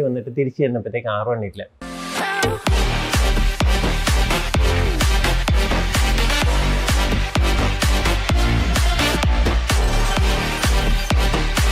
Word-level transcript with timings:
വന്നിട്ട് 0.00 0.30
തിരിച്ചു 0.36 0.60
ചെന്നപ്പോഴത്തേക്ക് 0.62 1.08
ആറ് 1.14 1.28
മണിയില്ല 1.30 1.62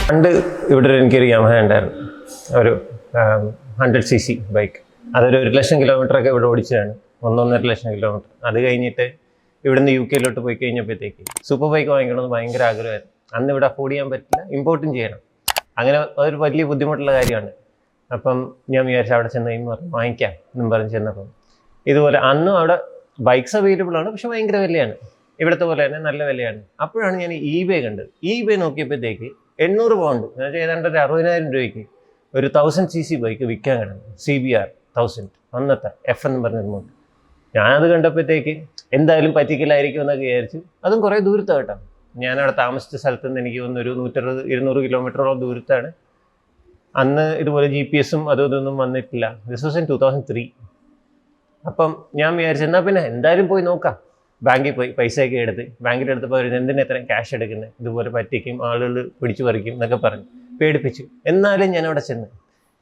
പണ്ട് 0.09 0.27
ഇവിടെ 0.73 0.89
എനിക്കൊരു 0.99 1.27
യമഹ 1.31 1.53
ഉണ്ടായിരുന്നു. 1.63 1.95
ഒരു 2.59 2.71
ഹൺഡ്രഡ് 3.81 4.07
സി 4.09 4.17
സി 4.25 4.33
ബൈക്ക് 4.57 4.79
അതൊരു 5.15 5.37
ഒരു 5.43 5.51
ലക്ഷം 5.57 5.77
കിലോമീറ്റർ 5.83 6.15
ഒക്കെ 6.19 6.29
ഇവിടെ 6.33 6.47
ഓടിച്ചതാണ്. 6.51 6.93
ഒന്നൊന്നര 7.27 7.65
ലക്ഷം 7.71 7.89
കിലോമീറ്റർ 7.95 8.29
അത് 8.49 8.59
കഴിഞ്ഞിട്ട് 8.65 9.05
ഇവിടുന്ന് 9.65 9.91
യു 9.97 10.03
കെയിലോട്ട് 10.11 10.39
പോയി 10.45 10.55
കഴിഞ്ഞപ്പോഴത്തേക്ക് 10.61 11.23
സൂപ്പർ 11.49 11.69
ബൈക്ക് 11.73 11.89
വാങ്ങിക്കണമെന്ന് 11.93 12.33
ഭയങ്കര 12.35 12.63
ആഗ്രഹമായിരുന്നു. 12.71 13.11
അന്ന് 13.37 13.49
ഇവിടെ 13.55 13.67
അഫോർഡ് 13.71 13.93
ചെയ്യാൻ 13.93 14.09
പറ്റില്ല 14.13 14.41
ഇമ്പോർട്ടും 14.57 14.91
ചെയ്യണം. 14.97 15.21
അങ്ങനെ 15.79 15.97
ഒരു 16.25 16.37
വലിയ 16.45 16.63
ബുദ്ധിമുട്ടുള്ള 16.71 17.11
കാര്യമാണ്. 17.19 17.51
അപ്പം 18.13 18.55
ഞാൻ 18.69 18.85
വിചാരിച്ചു 18.85 19.13
അവിടെ 19.13 19.27
ചെന്ന് 19.27 19.49
കഴിയുമ്പോൾ 19.49 19.71
പറഞ്ഞു 19.75 19.89
വാങ്ങിക്കാം 19.89 20.31
എന്നും 20.31 20.69
പറഞ്ഞ് 20.69 20.89
ചെന്നപ്പം. 20.89 21.27
ഇതുപോലെ 21.87 22.19
അന്നും 22.19 22.57
അവിടെ 22.57 22.77
ബൈക്സ് 23.19 23.57
അവൈലബിൾ 23.57 23.97
ആണ് 23.97 24.09
പക്ഷെ 24.09 24.29
ഭയങ്കര 24.29 24.55
വിലയാണ്. 24.55 24.95
ഇവിടുത്തെ 25.39 25.65
പോലെ 25.65 25.85
തന്നെ 25.85 25.99
നല്ല 25.99 26.23
വിലയാണ്. 26.23 26.61
അപ്പോഴാണ് 26.81 27.15
ഞാൻ 27.15 27.33
ഇ 27.33 27.63
ബേ 27.63 27.81
കണ്ടത്. 27.81 28.09
ഇ 28.23 28.45
ബേ 28.47 28.55
നോക്കിയപ്പോഴത്തേക്ക് 28.55 29.29
എണ്ണൂറ് 29.59 29.93
പൗണ്ട് 29.93 30.27
എന്ന് 30.27 30.45
വെച്ചാൽ 30.45 30.61
ഏതാണ്ട് 30.61 30.89
ഒരു 30.89 30.97
അറുപതിനായിരം 30.97 31.53
രൂപയ്ക്ക് 31.53 31.83
ഒരു 32.35 32.47
തൗസൻഡ് 32.55 32.89
സി 32.89 33.01
സി 33.01 33.15
ബൈക്ക് 33.15 33.43
വിൽക്കാൻ 33.43 33.79
കിടന്നു. 33.81 34.17
സി 34.17 34.37
ബി 34.43 34.51
ആർ 34.53 34.67
തൗസൻഡ് 34.97 35.29
അന്നത്തെ 35.55 35.89
എഫ് 36.05 36.27
എന്ന് 36.27 36.39
പറഞ്ഞൊരു 36.43 36.67
മോഡൽ 36.67 36.89
ഞാനത് 37.55 37.91
കണ്ടപ്പോഴത്തേക്ക് 37.91 38.53
എന്തായാലും 38.93 39.33
പറ്റിക്കലായിരിക്കും 39.33 40.01
എന്നൊക്കെ 40.01 40.25
വിചാരിച്ചു 40.25 40.59
അതും 40.85 41.01
കുറേ 41.01 41.19
ദൂരത്താണ് 41.19 41.81
ഞാനവിടെ 42.17 42.51
താമസിച്ച 42.51 42.95
സ്ഥലത്ത് 42.95 43.27
നിന്ന് 43.27 43.41
എനിക്ക് 43.41 43.59
തോന്നുന്നു 43.59 43.81
ഒരു 43.81 43.99
നൂറ്ററുപത് 43.99 44.41
ഇരുന്നൂറ് 44.51 44.77
കിലോമീറ്ററോളം 44.77 45.39
ദൂരത്താണ്. 45.39 45.89
അന്ന് 46.95 47.25
ഇതുപോലെ 47.41 47.67
ജി 47.73 47.81
പി 47.91 47.97
എസും 48.03 48.21
അതും 48.31 48.45
ഇതൊന്നും 48.49 48.75
വന്നിട്ടില്ല. 48.83 49.25
This 49.51 49.63
was 49.65 49.77
in 49.81 49.85
two 49.91 49.95
thousand 50.03 50.27
three 50.31 50.43
അപ്പം 51.63 51.91
ഞാൻ 52.19 52.31
വിചാരിച്ചു 52.37 52.65
എന്നാൽ 52.67 52.81
പിന്നെ 52.87 53.01
എന്തായാലും 53.11 53.47
പോയി 53.51 53.63
നോക്കാം. 53.69 53.95
ബാങ്കിൽ 54.41 54.73
പോയി 54.77 54.89
പൈസയൊക്കെ 54.99 55.37
എടുത്ത് 55.45 55.63
ബാങ്കിൽ 55.85 56.07
എടുത്തപ്പോൾ 56.13 56.37
അവർ 56.37 56.53
എന്തിനാ 56.59 56.83
ഇത്രയും 56.85 57.05
ക്യാഷ് 57.09 57.33
എടുക്കുന്നത് 57.37 57.69
ഇതുപോലെ 57.81 58.09
പറ്റിക്കും 58.15 58.55
ആളുകൾ 58.69 58.93
പിടിച്ചു 59.21 59.43
പറിക്കും 59.47 59.73
എന്നൊക്കെ 59.77 59.99
പറഞ്ഞു. 60.05 60.25
പേടിപ്പിച്ചു. 60.61 61.03
എന്നാലും 61.31 61.69
ഞാൻ 61.75 61.85
അവിടെ 61.89 62.03
ചെന്ന് 62.09 62.27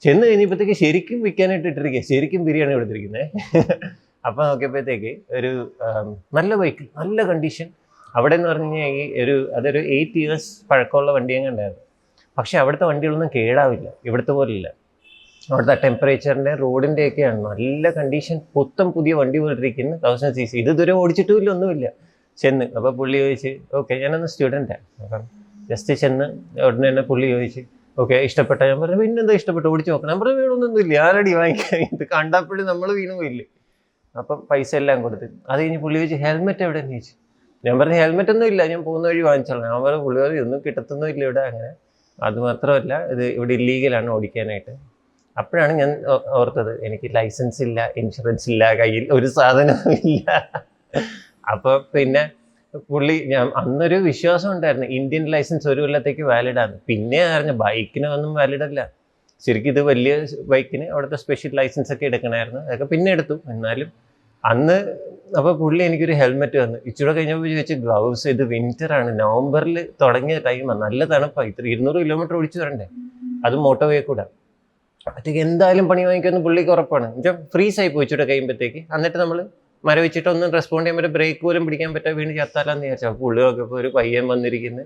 ചെന്ന് 0.03 0.23
കഴിഞ്ഞപ്പോഴത്തേക്ക് 0.27 0.75
ശരിക്കും 0.83 1.17
വിൽക്കാനായിട്ട് 1.25 1.67
ഇട്ടിരിക്കുക 1.71 2.03
ശരിക്കും 2.11 2.41
ബിരിയാണി 2.47 2.73
എടുത്തിരിക്കുന്നത് 2.77 3.25
അപ്പം 4.27 4.41
നോക്കിയപ്പോഴത്തേക്ക് 4.47 5.11
ഒരു 5.37 5.49
നല്ല 6.37 6.51
ബൈക്ക് 6.61 6.85
നല്ല 6.99 7.23
കണ്ടീഷൻ 7.29 7.67
അവിടെ 8.13 8.35
എന്ന് 8.37 8.47
പറഞ്ഞു 8.49 8.79
കഴിഞ്ഞാൽ 8.83 9.11
ഒരു 9.23 9.35
അതൊരു 9.57 9.81
എയ്റ്റ് 9.95 10.17
ഇയേഴ്സ് 10.21 10.49
പഴക്കമുള്ള 10.69 11.11
വണ്ടി 11.17 11.33
അങ്ങ് 11.37 11.49
ഉണ്ടായിരുന്നു 11.51 11.83
പക്ഷെ 12.39 12.57
അവിടുത്തെ 12.63 12.85
വണ്ടികളൊന്നും 12.89 13.29
കേടാവില്ല. 13.37 13.87
ഇവിടുത്തെ 14.09 14.31
പോലില്ല. 14.31 14.67
അവിടുത്തെ 15.51 15.75
ടെമ്പറേച്ചറിന്റെ 15.83 16.53
റോഡിന്റെ 16.63 17.03
ഒക്കെയാണ് 17.09 17.39
നല്ല 17.47 17.89
കണ്ടീഷൻ 17.97 18.37
പുത്തം 18.55 18.87
പുതിയ 18.97 19.13
വണ്ടി 19.21 19.39
പോലിരിക്കുന്നു. 19.43 19.95
തൗസൻഡ് 20.05 20.35
സി 20.37 20.45
സി 20.51 20.57
ഇത് 20.63 20.69
ഇതുവരെ 20.75 20.93
ഓടിച്ചിട്ടുമില്ല 21.01 21.49
ഒന്നുമില്ല. 21.55 21.87
ചെന്ന്. 22.41 22.65
അപ്പോൾ 22.77 22.91
പുള്ളി 22.99 23.17
ചോദിച്ച് 23.23 23.51
ഓക്കെ 23.79 23.93
ഞാനൊന്ന് 24.03 24.27
സ്റ്റുഡന്റാണ് 24.33 24.85
അപ്പം 25.05 25.23
ജസ്റ്റ് 25.71 25.93
ചെന്ന് 26.03 26.25
ഉടനെ 26.67 26.85
തന്നെ 26.89 27.03
പുള്ളി 27.09 27.27
ചോദിച്ച് 27.33 27.61
ഓക്കെ 28.01 28.15
ഇഷ്ടപ്പെട്ട 28.27 28.61
ഞാൻ 28.69 28.77
പറഞ്ഞു 28.81 28.99
പിന്നെന്താ 29.01 29.33
ഇഷ്ടപ്പെട്ടു? 29.39 29.67
ഓടിച്ച് 29.67 29.91
നോക്കണം. 29.91 30.11
ഞാൻ 30.11 30.19
പറഞ്ഞു 30.19 30.35
വീണൊന്നും 30.41 30.79
ഇല്ല 30.83 30.93
ആരടി 31.05 31.31
വാങ്ങിക്കാൻ? 31.39 31.81
ഇത് 31.95 32.03
കണ്ടപ്പോഴും 32.13 32.65
നമ്മൾ 32.65 32.89
വീണു 32.99 33.13
പോയില്ലേ? 33.13 33.45
അപ്പം 34.15 34.47
പൈസ 34.51 34.71
എല്ലാം 34.75 35.01
കൊടുത്ത്. 35.05 35.27
അത് 35.49 35.59
കഴിഞ്ഞ് 35.61 35.79
പുള്ളി 35.83 35.97
ചോദിച്ചു 35.99 36.17
ഹെൽമെറ്റ് 36.25 36.63
എവിടെയെന്ന് 36.67 36.93
ചോദിച്ചു. 36.93 37.13
ഞാൻ 37.65 37.79
പറഞ്ഞു 37.79 37.97
ഹെൽമെറ്റ് 38.03 38.31
ഒന്നും 38.35 38.47
ഇല്ല. 38.47 38.61
ഞാൻ 38.73 38.81
പോകുന്ന 38.83 39.07
വഴി 39.07 39.21
വാങ്ങിച്ചോളാം. 39.21 39.65
ഞാൻ 39.71 39.83
പറഞ്ഞു 39.85 40.03
പുള്ളി 40.03 40.39
ഒന്നും 40.45 40.59
കിട്ടത്തൊന്നും 40.65 41.09
ഇല്ല 41.13 41.23
ഇവിടെ. 41.23 41.43
അങ്ങനെ 41.49 41.69
അത് 42.27 42.37
മാത്രമല്ല 42.47 42.93
ഇത് 43.13 43.23
ഇവിടെ 43.37 43.53
ഇല്ലീഗലാണ് 43.59 44.09
ഓടിക്കാനായിട്ട്. 44.15 44.73
അപ്പോഴാണ് 45.41 45.73
ഞാൻ 45.81 45.91
ഓർത്തത് 46.39 46.71
എനിക്ക് 46.87 47.07
ലൈസൻസ് 47.17 47.59
ഇല്ല 47.67 47.79
ഇൻഷുറൻസ് 48.01 48.47
ഇല്ല 48.53 48.63
കയ്യിൽ 48.81 49.05
ഒരു 49.17 49.27
സാധനവും 49.37 49.93
ഇല്ല. 50.11 50.25
അപ്പോൾ 51.53 51.75
പിന്നെ 51.95 52.23
പുള്ളി 52.89 53.15
ഞാൻ 53.33 53.45
അന്നൊരു 53.61 53.97
വിശ്വാസം 54.07 54.49
ഉണ്ടായിരുന്നു 54.55 54.87
ഇന്ത്യൻ 54.97 55.23
ലൈസൻസ് 55.35 55.67
ഒരു 55.73 55.81
കൊല്ലത്തേക്ക് 55.83 56.23
വാലിഡാണ് 56.31 56.75
പിന്നെ 56.89 57.21
അറിഞ്ഞ 57.35 57.53
ബൈക്കിന് 57.63 58.07
ഒന്നും 58.15 58.33
വാലിഡ് 58.39 58.65
അല്ല. 58.69 58.81
ശരിക്കും 59.45 59.71
ഇത് 59.73 59.81
വലിയ 59.91 60.13
ബൈക്കിന് 60.51 60.85
അവിടുത്തെ 60.93 61.17
സ്പെഷ്യൽ 61.23 61.51
ലൈസൻസ് 61.59 61.91
ഒക്കെ 61.93 62.05
എടുക്കണമായിരുന്നു 62.09 62.61
അതൊക്കെ 62.65 62.87
പിന്നെ 62.93 63.09
എടുത്തു. 63.15 63.35
എന്നാലും 63.53 63.89
അന്ന് 64.43 64.77
അപ്പോൾ 65.37 65.53
പുള്ളി 65.61 65.81
എനിക്കൊരു 65.87 66.15
ഹെൽമെറ്റ് 66.21 66.57
വന്നു 66.57 66.77
ഇച്ചിരി 66.89 67.11
കഴിഞ്ഞപ്പോൾ 67.17 67.47
ചോദിച്ചു 67.53 67.75
ഗ്ലൗസ് 67.85 68.27
ഇത് 68.33 68.43
വിന്റർ 68.53 68.91
ആണ്. 68.99 69.19
നവംബറിൽ 69.19 69.77
തുടങ്ങിയ 70.01 70.35
ടൈമാണ് 70.47 70.81
നല്ല 70.81 71.05
തണുപ്പാണ് 71.05 71.47
ഇത്ര 71.47 71.65
ഇരുന്നൂറ് 71.73 71.97
കിലോമീറ്റർ 72.03 72.35
ഓടിച്ചു 72.35 72.59
വരണ്ടേ? 72.59 72.87
അത് 73.45 73.55
മോട്ടോ 73.65 73.87
വേ 73.91 73.99
കൂടെ. 74.09 74.25
അപ്പോഴത്തേക്ക് 75.07 75.39
എന്തായാലും 75.39 75.85
പണി 75.89 76.01
വാങ്ങിക്കുമെന്ന് 76.07 76.41
പുള്ളിക്ക് 76.47 76.71
ഉറപ്പാണ്. 76.75 77.05
എന്നുവെച്ചാൽ 77.05 77.35
ഫ്രീസ് 77.53 77.79
ആയി 77.81 77.89
പോയി 77.95 78.05
ഇച്ചിരി 78.07 78.25
കഴിയുമ്പോഴത്തേക്ക് 78.31 78.79
എന്നിട്ട് 78.95 79.17
നമ്മൾ 79.17 79.39
മരവിച്ചിട്ട് 79.83 80.29
ഒന്നും 80.29 80.49
റെസ്പോണ്ട് 80.57 80.85
ചെയ്യാൻ 80.85 80.97
പറ്റും 80.99 81.13
ബ്രേക്ക് 81.17 81.41
പോലും 81.45 81.65
പിടിക്കാൻ 81.67 81.91
പറ്റാ 81.95 82.11
വീണ് 82.17 82.33
ചത്താലാന്ന് 82.39 82.85
വിചാരിച്ചാൽ 82.85 83.13
പുള്ളി 83.21 83.41
നോക്കിയപ്പോൾ 83.45 83.77
ഒരു 83.81 83.89
പയ്യൻ 83.97 84.25
വന്നിരിക്കുന്നു. 84.27 84.83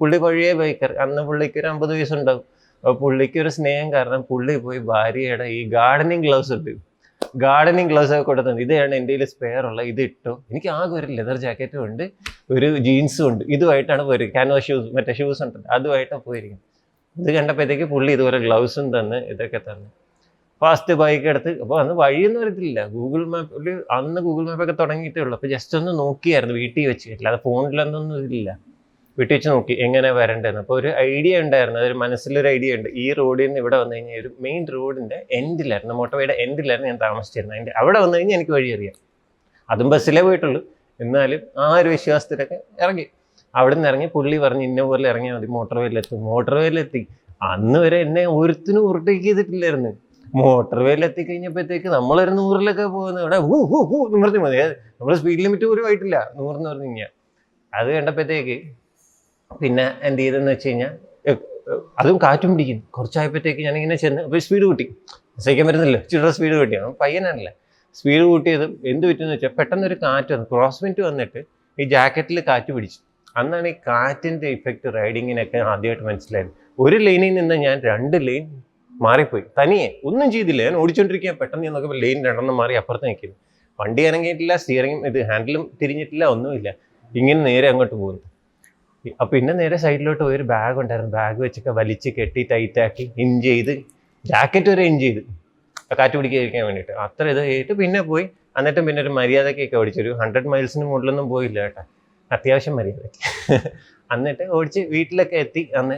പുള്ളി 0.00 0.18
പഴയ 0.24 0.52
ബൈക്കർ 0.60 0.92
അന്ന് 1.04 1.22
പുള്ളിക്ക് 1.22 1.58
ഒരു 1.62 1.68
അമ്പത് 1.72 1.92
വയസ്സുണ്ടാവും. 1.96 2.44
അപ്പോൾ 2.84 2.94
പുള്ളിക്ക് 3.02 3.38
ഒരു 3.44 3.50
സ്നേഹം 3.56 3.88
കാരണം 3.92 4.22
പുള്ളി 4.30 4.54
പോയി 4.66 4.78
ഭാര്യയുടെ 4.92 5.46
ഈ 5.56 5.58
ഗാർഡനിങ് 5.76 6.24
ഗ്ലൗസ് 6.28 6.52
ഉണ്ട് 6.56 6.70
ഗാർഡനിങ് 7.44 7.90
ഗ്ലൗസ് 7.92 8.12
ഒക്കെ 8.14 8.24
കൊടുത്തത് 8.30 8.60
ഇതാണ് 8.64 8.94
എന്റെ 9.00 9.12
കയ്യിൽ 9.12 9.30
സ്പെയർ 9.32 9.62
ഉള്ള 9.70 9.80
ഇത് 9.90 10.00
ഇട്ടു. 10.08 10.32
എനിക്ക് 10.50 10.68
ആകെ 10.78 10.94
ഒരു 11.00 11.08
ലെതർ 11.18 11.36
ജാക്കറ്റും 11.44 11.82
ഉണ്ട് 11.84 12.04
ഒരു 12.54 12.68
ജീൻസും 12.86 13.26
ഉണ്ട്. 13.30 13.42
ഇതുമായിട്ടാണ് 13.54 14.02
പോയിരിക്കുന്നത് 14.08 14.36
ക്യാൻവാസ് 14.38 14.66
ഷൂസ് 14.68 14.88
മറ്റേ 14.96 15.14
ഷൂസ് 15.18 15.42
ഉണ്ട് 15.46 15.58
അതുമായിട്ടാണ് 15.76 16.22
പോയിരിക്കുന്നത്. 16.28 16.66
ഇത് 17.16 17.30
കണ്ടപ്പോഴത്തേക്ക് 17.36 17.86
പുള്ളി 17.94 18.12
ഇതുപോലെ 18.16 18.38
ഗ്ലൗസും 18.46 18.86
തന്ന് 18.96 19.18
ഇതൊക്കെ 19.32 19.60
തന്ന്. 19.68 19.88
ഫാസ്റ്റ് 20.62 20.94
ബൈക്ക് 21.00 21.28
എടുത്ത് 21.32 21.50
അപ്പോൾ 21.62 21.80
അന്ന് 21.82 21.94
വഴിയൊന്നും 22.02 22.40
അറിയത്തില്ല. 22.42 22.80
ഗൂഗിൾ 22.96 23.22
മാപ്പ് 23.34 23.74
അന്ന് 23.98 24.20
ഗൂഗിൾ 24.26 24.44
മാപ്പൊക്കെ 24.48 24.74
തുടങ്ങിയിട്ടേ 24.82 25.20
ഉള്ളൂ. 25.24 25.36
അപ്പോൾ 25.38 25.50
ജസ്റ്റ് 25.54 25.76
ഒന്ന് 25.78 25.92
നോക്കിയായിരുന്നു 26.02 26.54
വീട്ടിൽ 26.54 26.86
വെച്ച് 26.86 27.08
അല്ലാതെ 27.18 27.40
ഫോണിലൊന്നും 27.46 28.24
ഇല്ല. 28.38 28.50
വീട്ടിൽ 29.20 29.34
വെച്ച് 29.34 29.48
നോക്കി 29.48 29.74
എങ്ങനെ 29.84 30.10
വരേണ്ടതെന്ന് 30.18 30.60
അപ്പോൾ 30.64 30.76
ഒരു 30.80 30.88
ഐഡിയ 30.88 31.40
ഉണ്ടായിരുന്നു 31.40 31.78
അതൊരു 31.80 31.94
മനസ്സിലൊരു 31.94 32.48
ഐഡിയ 32.48 32.76
ഉണ്ട്. 32.76 32.88
ഈ 33.04 33.12
റോഡിൽ 33.12 33.46
നിന്ന് 33.46 33.60
ഇവിടെ 33.60 33.76
വന്നു 33.82 33.94
കഴിഞ്ഞാൽ 33.96 34.20
ഒരു 34.20 34.30
മെയിൻ 34.40 34.66
റോഡിന്റെ 34.72 35.26
എൻഡിലായിരുന്നു 35.32 35.94
മോട്ടോവേയുടെ 35.94 36.36
എൻഡിലായിരുന്നു 36.44 36.90
ഞാൻ 36.90 36.98
താമസിച്ചിരുന്നത്. 37.06 37.56
അതിന്റെ 37.56 37.72
അവിടെ 37.80 37.98
വന്നു 38.00 38.16
കഴിഞ്ഞാൽ 38.16 38.36
എനിക്ക് 38.36 38.52
വഴി 38.52 38.70
അറിയാം. 38.76 38.96
അതും 39.70 39.90
ബസ്സിലേ 39.90 40.22
പോയിട്ടുള്ളൂ. 40.22 40.60
എന്നാലും 41.00 41.40
ആ 41.58 41.66
ഒരു 41.76 41.88
വിശ്വാസത്തിലൊക്കെ 41.88 42.58
ഇറങ്ങി. 42.82 43.06
അവിടെ 43.54 43.74
നിന്ന് 43.74 43.88
ഇറങ്ങി 43.88 44.06
പുള്ളി 44.06 44.38
പറഞ്ഞ് 44.38 44.64
ഇന്ന 44.64 44.82
പോലെ 44.82 45.08
ഇറങ്ങിയാൽ 45.08 45.36
മതി 45.36 45.46
മോട്ടോർ 45.46 45.78
മോട്ടോർവേലെത്തി 46.30 47.02
അന്ന് 47.42 47.78
വരെ 47.78 47.98
എന്നെ 48.00 48.22
ഒരുത്തിനും 48.38 48.82
ഉരുട്ടേക്ക് 48.88 49.24
ചെയ്തിട്ടില്ലായിരുന്നു. 49.24 49.92
മോട്ടോർവേലെത്തി 50.34 51.22
കഴിഞ്ഞപ്പോഴത്തേക്ക് 51.22 51.86
നമ്മളൊരു 51.86 52.30
നൂറിലൊക്കെ 52.30 52.86
പോകുന്നത്. 52.86 53.22
ഇവിടെ 53.24 53.38
ഹൂ 53.38 53.56
ഹൂ 53.70 53.78
ഹൂ 53.90 54.16
എന്ന് 54.16 54.40
മതി. 54.40 54.58
നമ്മൾ 55.00 55.14
സ്പീഡ് 55.14 55.40
ലിമിറ്റ് 55.40 55.64
പോലും 55.64 55.86
ആയിട്ടില്ല. 55.86 56.30
നൂറെന്ന് 56.36 56.68
പറഞ്ഞു 56.70 56.84
കഴിഞ്ഞാൽ. 56.84 57.10
അത് 57.72 57.88
കണ്ടപ്പോഴത്തേക്ക് 57.94 58.56
പിന്നെ 59.60 59.86
എന്ത് 60.08 60.20
ചെയ്തെന്ന് 60.22 60.52
വെച്ച് 60.54 60.68
കഴിഞ്ഞാൽ 60.68 60.92
അതും 62.00 62.16
കാറ്റും 62.24 62.50
പിടിക്കും 62.52 62.78
കുറച്ചായപ്പോഴത്തേക്ക് 62.96 63.62
ഞാനിങ്ങനെ 63.66 63.96
ചെന്ന് 64.02 64.20
അപ്പോൾ 64.26 64.40
സ്പീഡ് 64.46 64.64
കൂട്ടി. 64.68 64.84
സഹിക്കാൻ 65.44 65.66
പറ്റുന്നില്ല 65.66 65.98
ചില്ലറ 66.10 66.30
സ്പീഡ് 66.36 66.56
കൂട്ടി. 66.60 66.76
പയ്യനാണല്ലേ. 67.02 67.52
സ്പീഡ് 67.98 68.24
കൂട്ടിയതും 68.30 68.72
എന്ത് 68.92 69.04
പറ്റുമെന്ന് 69.08 69.34
വെച്ചാൽ 69.34 69.52
പെട്ടെന്നൊരു 69.58 69.96
കാറ്റ് 70.04 70.32
വന്നു. 70.34 70.46
ക്രോസ് 70.52 70.80
വിൻഡ് 70.84 71.02
വന്നിട്ട് 71.08 71.40
ഈ 71.78 71.84
ജാക്കറ്റിൽ 71.94 72.40
കാറ്റ് 72.48 72.70
പിടിച്ചു. 72.76 72.98
അന്നാണ് 73.40 73.68
ഈ 73.72 73.74
കാറ്റിന്റെ 73.88 74.48
ഇഫക്റ്റ് 74.56 74.88
റൈഡിങ്ങിനൊക്കെ 74.98 75.58
ആദ്യമായിട്ട് 75.72 76.04
മനസ്സിലായത്. 76.08 76.50
ഒരു 76.84 76.96
ലൈനിൽ 77.06 77.34
നിന്ന് 77.40 77.56
ഞാൻ 77.66 77.76
രണ്ട് 77.90 78.16
ലൈൻ 78.28 78.44
മാറിപ്പോയി. 79.04 79.44
തനിയെ 79.58 79.88
ഒന്നും 80.08 80.28
ചെയ്തില്ല. 80.34 80.60
ഞാൻ 80.68 80.76
ഓടിച്ചോണ്ടിരിക്കുക 80.82 81.32
പെട്ടെന്ന് 81.40 81.64
ഞാൻ 81.66 81.74
നോക്കുമ്പോൾ 81.76 82.00
ലൈൻ 82.04 82.18
രണ്ടെണ്ണം 82.28 82.56
മാറി 82.62 82.74
അപ്പുറത്ത് 82.80 83.06
നിൽക്കുന്നു. 83.10 83.36
വണ്ടി 83.78 84.02
ഇറങ്ങിയിട്ടില്ല 84.08 84.54
സ്റ്റിയറിംഗും 84.62 85.04
ഇത് 85.10 85.20
ഹാൻഡിലും 85.30 85.62
തിരിഞ്ഞിട്ടില്ല 85.82 86.24
ഒന്നുമില്ല. 86.34 86.68
ഇങ്ങനെ 87.12 87.40
നേരെ 87.50 87.66
അങ്ങോട്ട് 87.72 87.94
പോകുന്നു. 88.02 88.22
പിന്നെ 89.32 89.52
നേരെ 89.52 89.76
സൈഡിലോട്ട് 89.76 90.22
പോയി 90.24 90.36
ഒരു 90.36 90.46
ബാഗ് 90.54 90.78
ഉണ്ടായിരുന്നു. 90.82 91.12
ബാഗ് 91.12 91.38
വെച്ചൊക്കെ 91.44 91.72
വലിച്ച് 91.80 92.08
കെട്ടി 92.18 92.42
ടൈറ്റാക്കി 92.50 93.04
ഇൻ 93.24 93.30
ചെയ്ത് 93.42 93.72
ജാക്കറ്റ് 94.24 94.70
വരെ 94.70 94.84
ഇൻ 94.90 94.96
ചെയ്ത്. 95.00 95.20
കാറ്റ് 95.98 96.16
പിടിക്കാതിരിക്കാൻ 96.18 96.64
വേണ്ടിയിട്ട്. 96.66 96.92
അത്ര 97.04 97.24
ഇത് 97.28 97.40
ചെയ്തിട്ട് 97.44 97.74
പിന്നെ 97.82 98.00
പോയി. 98.10 98.24
എന്നിട്ടും 98.58 98.84
പിന്നെ 98.86 99.00
ഒരു 99.02 99.12
മര്യാദക്കൊക്കെ 99.18 99.76
ഓടിച്ചൊരു 99.76 100.12
ഹൺഡ്രഡ് 100.20 100.48
മൈൽസിന് 100.52 100.84
മുകളിലൊന്നും 100.84 101.26
പോയില്ല 101.28 101.60
കേട്ടോ. 101.62 101.82
അത്യാവശ്യം 102.30 102.74
മര്യാദയ്ക്ക്. 102.76 103.20
എന്നിട്ട് 104.10 104.44
ഓടിച്ച് 104.56 104.80
വീട്ടിലൊക്കെ 104.94 105.36
എത്തി. 105.36 105.62
അന്ന് 105.80 105.96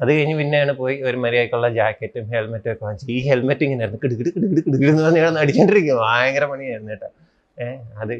അത് 0.00 0.10
കഴിഞ്ഞ് 0.10 0.34
പിന്നെയാണ് 0.40 0.72
പോയി 0.72 0.96
ഒരു 1.02 1.16
മര്യാദക്കുള്ള 1.16 1.68
ജാക്കറ്റും 1.78 2.26
ഹെൽമെറ്റും 2.34 2.70
ഒക്കെ 2.72 2.84
വാങ്ങിച്ചു. 2.84 3.06
ഈ 3.12 3.18
ഹെൽമെറ്റ് 3.28 3.64
ഇങ്ങനെ 3.64 3.82
ആയിരുന്നു 3.82 4.00
കിടുകിട് 4.04 4.30
കിടുകിട് 4.34 4.60
കിടുകിട് 4.66 4.90
എന്ന് 4.92 5.02
പറഞ്ഞ് 5.04 5.40
അടിച്ചോണ്ടിരിക്കും 5.42 5.98
ഭയങ്കര 6.04 6.44
പണിയായിരുന്നു 6.44 6.92
കേട്ടോ. 6.92 7.08
ഏഹ് 7.56 7.78
അത് 8.02 8.14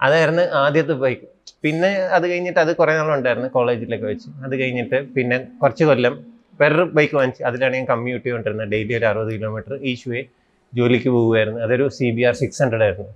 അതായിരുന്നു 0.00 0.44
ആദ്യത്തെ 0.62 0.94
ബൈക്ക് 1.02 1.26
പിന്നെ 1.64 1.90
അത് 2.16 2.24
കഴിഞ്ഞിട്ട് 2.30 2.60
അത് 2.64 2.72
കുറേ 2.76 2.92
നാളുണ്ടായിരുന്നു 2.98 3.48
കോളേജിലൊക്കെ 3.56 4.06
വെച്ച്. 4.06 4.28
അത് 4.44 4.54
കഴിഞ്ഞിട്ട് 4.60 4.98
പിന്നെ 5.16 5.36
കുറച്ച് 5.62 5.84
കൊല്ലം 5.90 6.14
വേറൊരു 6.60 6.84
ബൈക്ക് 6.96 7.14
വാങ്ങിച്ചു 7.16 7.42
അതിലാണ് 7.44 7.74
ഞാൻ 7.76 7.84
കമ്മ്യൂട്ട് 7.84 8.24
ചെയ്തുകൊണ്ടിരുന്നത്. 8.24 8.68
ഡെയിലി 8.74 8.94
ഒരു 8.98 9.06
അറുപത് 9.10 9.30
കിലോമീറ്റർ 9.36 9.74
ഈശുവേ 9.90 10.22
ജോലിക്ക് 10.72 11.10
പോകുമായിരുന്നു 11.16 11.60
അതൊരു 11.60 11.84
C 11.98 12.08
B 12.16 12.22
R 12.22 12.34
six 12.34 12.60
hundred 12.62 12.84
ആയിരുന്നു. 12.86 13.12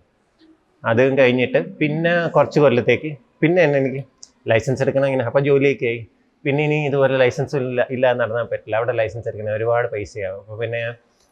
അതും 0.82 1.14
കഴിഞ്ഞിട്ട് 1.18 1.60
പിന്നെ 1.80 2.12
കുറച്ച് 2.36 2.58
കൊല്ലത്തേക്ക് 2.60 3.10
പിന്നെ 3.42 3.60
എന്നെ 3.62 3.78
എനിക്ക് 3.78 4.02
ലൈസൻസ് 4.50 4.82
എടുക്കണം 4.84 5.06
ഇങ്ങനെ. 5.06 5.24
അപ്പോൾ 5.30 5.42
ജോലിയൊക്കെ 5.48 5.86
ആയി. 5.86 6.00
പിന്നെ 6.44 6.62
ഇനി 6.64 6.78
ഇതുപോലെ 6.88 7.14
ലൈസൻസ് 7.22 7.54
ഇല്ല 7.56 7.86
ഇല്ലാതെ 7.90 8.18
നടന്നാൽ 8.22 8.46
പറ്റില്ല. 8.52 8.74
അവിടെ 8.76 8.92
ലൈസൻസ് 8.92 9.28
എടുക്കണം. 9.28 9.52
ഒരുപാട് 9.54 9.86
പൈസയാവും. 9.88 10.40
അപ്പോൾ 10.40 10.58
പിന്നെ 10.62 10.80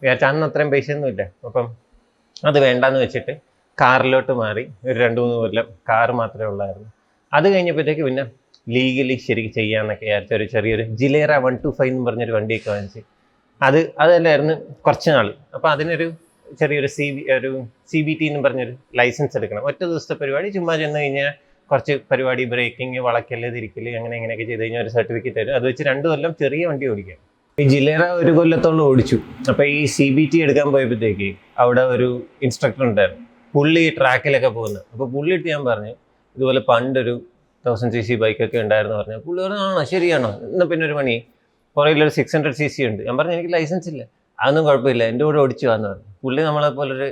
വിചാരിച്ച 0.03 0.25
അന്ന് 0.25 0.47
അത്രയും 0.47 0.71
പൈസ 0.71 0.91
ഒന്നും 0.91 1.09
ഇല്ല. 1.09 1.23
അപ്പം 1.49 1.67
അത് 2.49 2.59
വേണ്ടാന്ന് 2.59 3.01
വെച്ചിട്ട് 3.01 3.33
കാറിലോട്ട് 3.79 4.33
മാറി 4.33 4.65
ഒരു 4.85 4.97
രണ്ട് 4.99 5.21
മൂന്ന് 5.21 5.37
കൊല്ലം 5.43 5.67
കാറ് 5.89 6.13
മാത്രമേ 6.13 6.49
ഉള്ളായിരുന്നു. 6.53 6.91
അത് 7.33 7.47
കഴിഞ്ഞപ്പോഴത്തേക്ക് 7.55 8.05
പിന്നെ 8.09 8.25
ലീഗലി 8.75 9.15
ശരിക്കും 9.27 9.53
ചെയ്യാന്നൊക്കെ 9.53 10.05
വിചാരിച്ച 10.07 10.33
ഒരു 10.35 10.45
ചെറിയൊരു 10.55 10.85
ജിലേറ 11.01 11.33
വൺ 11.45 11.55
ടു 11.65 11.71
ഫൈവ് 11.79 11.93
എന്ന് 11.93 12.05
പറഞ്ഞൊരു 12.09 12.35
വണ്ടിയൊക്കെ 12.37 12.71
വാങ്ങിച്ച്. 12.71 13.01
അത് 13.61 13.81
അതല്ലായിരുന്നു 14.03 14.55
കുറച്ച് 14.87 15.11
നാൾ. 15.11 15.29
അപ്പോൾ 15.57 15.69
അതിനൊരു 15.69 16.07
ചെറിയൊരു 16.61 16.89
സി 16.97 17.07
ബി 17.15 17.23
ഒരു 17.37 17.51
സി 17.91 17.99
ബി 18.07 18.15
ടി 18.21 18.27
എന്ന് 18.31 18.41
പറഞ്ഞൊരു 18.47 18.73
ലൈസൻസ് 19.01 19.37
എടുക്കണം. 19.39 19.63
ഒറ്റ 19.71 19.81
ദിവസത്തെ 19.85 20.15
പരിപാടി. 20.21 20.49
ചുമ്മാ 20.57 20.77
ചെന്ന് 20.77 21.01
കഴിഞ്ഞാൽ 21.03 21.31
കുറച്ച് 21.71 21.95
പരിപാടി 22.11 22.45
ബ്രേക്കിംഗ് 22.53 23.01
വളക്കൽ 23.09 23.45
തിരിക്കൽ 23.57 23.87
അങ്ങനെ 23.99 24.15
ഇങ്ങനെയൊക്കെ 24.19 24.47
ചെയ്ത് 24.51 24.63
കഴിഞ്ഞാൽ 24.63 24.83
ഒരു 24.83 24.93
സർട്ടിഫിക്കറ്റ് 24.97 25.39
തരും. 25.41 25.55
അത് 25.59 25.65
വെച്ച് 25.69 25.83
രണ്ട് 25.91 26.07
കൊല്ലം 26.09 26.33
ചെറിയ 26.43 26.67
വണ്ടി 26.71 26.87
ഓടിക്കാം. 26.93 27.19
ഈ 27.59 27.65
ജില്ലേറ 27.73 28.05
ഒരു 28.21 28.33
കൊല്ലത്തോളം 28.39 28.85
ഓടിച്ചു. 28.91 29.17
അപ്പോൾ 29.51 29.65
ഈ 29.77 29.81
സി 29.97 30.07
ബി 30.17 30.25
ടി 30.33 30.39
എടുക്കാൻ 30.45 30.69
പോയപ്പോഴത്തേക്ക് 30.75 31.29
അവിടെ 31.65 31.83
ഒരു 31.95 32.09
ഇൻസ്ട്രക്ടർ 32.43 32.85
ഉണ്ടായിരുന്നു. 32.91 33.25
പുള്ളി 33.55 33.83
ട്രാക്കിലൊക്കെ 33.99 34.51
പോകുന്നത്. 34.59 34.85
അപ്പോൾ 34.93 35.09
പുള്ളി 35.15 35.35
ഇട്ട് 35.39 35.49
ഞാൻ 35.49 35.65
പറഞ്ഞു 35.71 35.93
ഇതുപോലെ 36.37 36.61
പണ്ടൊരു 36.61 37.23
തൗസൻഡ് 37.67 37.93
സി 37.93 38.01
സി 38.01 38.15
ബൈക്കൊക്കെ 38.15 38.59
ഉണ്ടായിരുന്നു 38.59 38.97
പറഞ്ഞു 38.97 39.17
പുള്ളി 39.17 39.43
പറഞ്ഞു 39.43 39.59
ആണോ? 39.59 39.85
ശരിയാണോ? 39.85 40.31
എന്നാൽ 40.43 40.67
പിന്നെ 40.67 40.87
ഒരു 40.87 40.93
മണി 40.93 41.25
പുറകിലൊരു 41.77 42.11
സിക്സ് 42.11 42.37
ഹൺഡ്രഡ് 42.37 42.53
സി 42.53 42.67
സി 42.67 42.83
ഉണ്ട്. 42.83 43.03
ഞാൻ 43.03 43.17
പറഞ്ഞു 43.17 43.33
എനിക്ക് 43.33 43.53
ലൈസൻസ് 43.53 43.89
ഇല്ല. 43.89 44.07
അതൊന്നും 44.41 44.65
കുഴപ്പമില്ല. 44.65 45.05
എന്റെ 45.05 45.25
കൂടെ 45.25 45.39
ഓടിച്ചു 45.39 45.67
വന്നു 45.67 45.89
പറഞ്ഞു. 45.89 46.05
പുള്ളി 46.23 46.43
നമ്മളെ 46.43 46.69
പോലൊരു 46.69 47.05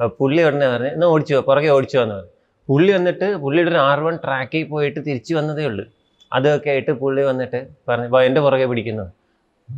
അപ്പോൾ 0.00 0.16
പുള്ളി 0.18 0.42
ഉടനെ 0.42 0.68
പറഞ്ഞു 0.68 0.86
എന്നാൽ 0.86 1.08
ഓടിച്ചു 1.08 1.34
വാ, 1.34 1.40
പുറകെ 1.40 1.68
ഓടിച്ചു 1.68 1.98
വന്നു 1.98 2.14
പറഞ്ഞു. 2.14 2.30
പുള്ളി 2.68 2.92
വന്നിട്ട് 2.92 3.36
പുള്ളിയുടെ 3.36 3.70
ഒരു 3.70 3.78
ആർ 3.78 4.00
വൺ 4.00 4.16
ട്രാക്കിൽ 4.16 4.64
പോയിട്ട് 4.64 5.00
തിരിച്ചു 5.00 5.34
വന്നതേ 5.34 5.64
ഉള്ളൂ. 5.64 5.84
അതൊക്കെ 6.32 6.70
ആയിട്ട് 6.70 6.90
പുള്ളി 6.90 7.22
വന്നിട്ട് 7.22 7.68
പറഞ്ഞു 7.88 8.08
"വാ, 8.08 8.22
എന്റെ 8.22 8.40
പുറകെ 8.40 8.66
പിടിക്കുന്നു. 8.66 9.12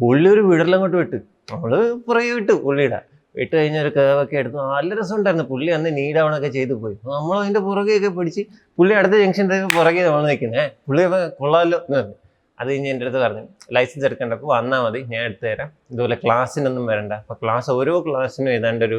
പുള്ളി 0.00 0.31
ഒരു 0.31 0.40
വിടലങ്ങോട്ട് 0.40 0.96
വിട്ട്. 0.96 1.17
നമ്മൾ 1.52 1.93
പുറകെ 1.93 2.31
വിട്ടു 2.31 2.52
പുള്ളിയുടെ. 2.52 3.02
വിട്ട് 3.37 3.56
കഴിഞ്ഞ 3.56 3.79
ഒരു 3.79 3.93
കേവൊക്കെ 3.97 4.37
എടുത്തു. 4.37 4.56
നല്ല 4.56 4.94
രസമുണ്ടായിരുന്നു. 5.00 5.47
പുള്ളി 5.50 5.71
അന്ന് 5.73 5.97
നീ 5.97 6.12
ഡൗൺ 6.12 6.37
ഒക്കെ 6.37 6.49
ചെയ്തു 6.49 6.75
പോയി. 6.75 6.94
നമ്മൾ 6.94 7.38
അതിന്റെ 7.41 7.61
പുറകെയൊക്കെ 7.61 8.09
പിടിച്ച് 8.09 8.43
പുള്ളി 8.79 8.94
അടുത്ത 8.94 9.12
ജംഗ്ഷന്റെ 9.12 9.59
പുറകെ 9.77 10.03
നമ്മൾ 10.03 10.27
നിൽക്കുന്നേ. 10.29 10.65
പുള്ളി 10.88 11.05
കൊള്ളാമല്ലോ 11.41 11.79
എന്ന് 11.79 11.99
പറഞ്ഞു. 11.99 12.15
അത് 12.61 12.69
കഴിഞ്ഞ് 12.69 12.88
എന്റെ 12.88 13.05
അടുത്ത് 13.06 13.21
പറഞ്ഞു 13.25 13.44
ലൈസൻസ് 13.73 14.06
എടുക്കേണ്ടപ്പോൾ 14.06 14.49
വന്നാൽ 14.56 14.81
മതി 14.82 15.00
ഞാൻ 15.12 15.23
എടുത്തു 15.25 15.47
തരാം. 15.47 15.71
ഇതുപോലെ 15.91 16.17
ക്ലാസ്സിനൊന്നും 16.25 16.87
വരണ്ട. 16.87 17.12
അപ്പോൾ 17.12 17.35
ക്ലാസ് 17.43 17.71
ഓരോ 17.71 17.94
ക്ലാസ്സിനും 18.06 18.53
ഏതാണ്ട് 18.53 18.85
ഒരു 18.85 18.99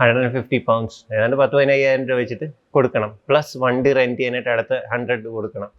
ഹൺഡ്രഡ് 0.00 0.24
ആൻഡ് 0.24 0.32
ഫിഫ്റ്റി 0.36 0.64
പൗണ്ട്സ് 0.66 1.14
ഏതാണ്ട് 1.14 1.36
പത്ത് 1.36 1.54
പതിനയ്യായിരം 1.56 2.08
രൂപ 2.08 2.18
വെച്ചിട്ട് 2.18 2.46
കൊടുക്കണം. 2.70 3.18
പ്ലസ് 3.28 3.58
വണ്ടി 3.58 3.92
റെന്റ് 3.92 4.18
ചെയ്യാനായിട്ട് 4.18 4.50
അടുത്ത 4.50 4.80
ഹൺഡ്രഡ് 4.92 5.24
കൊടുക്കണം. 5.24 5.70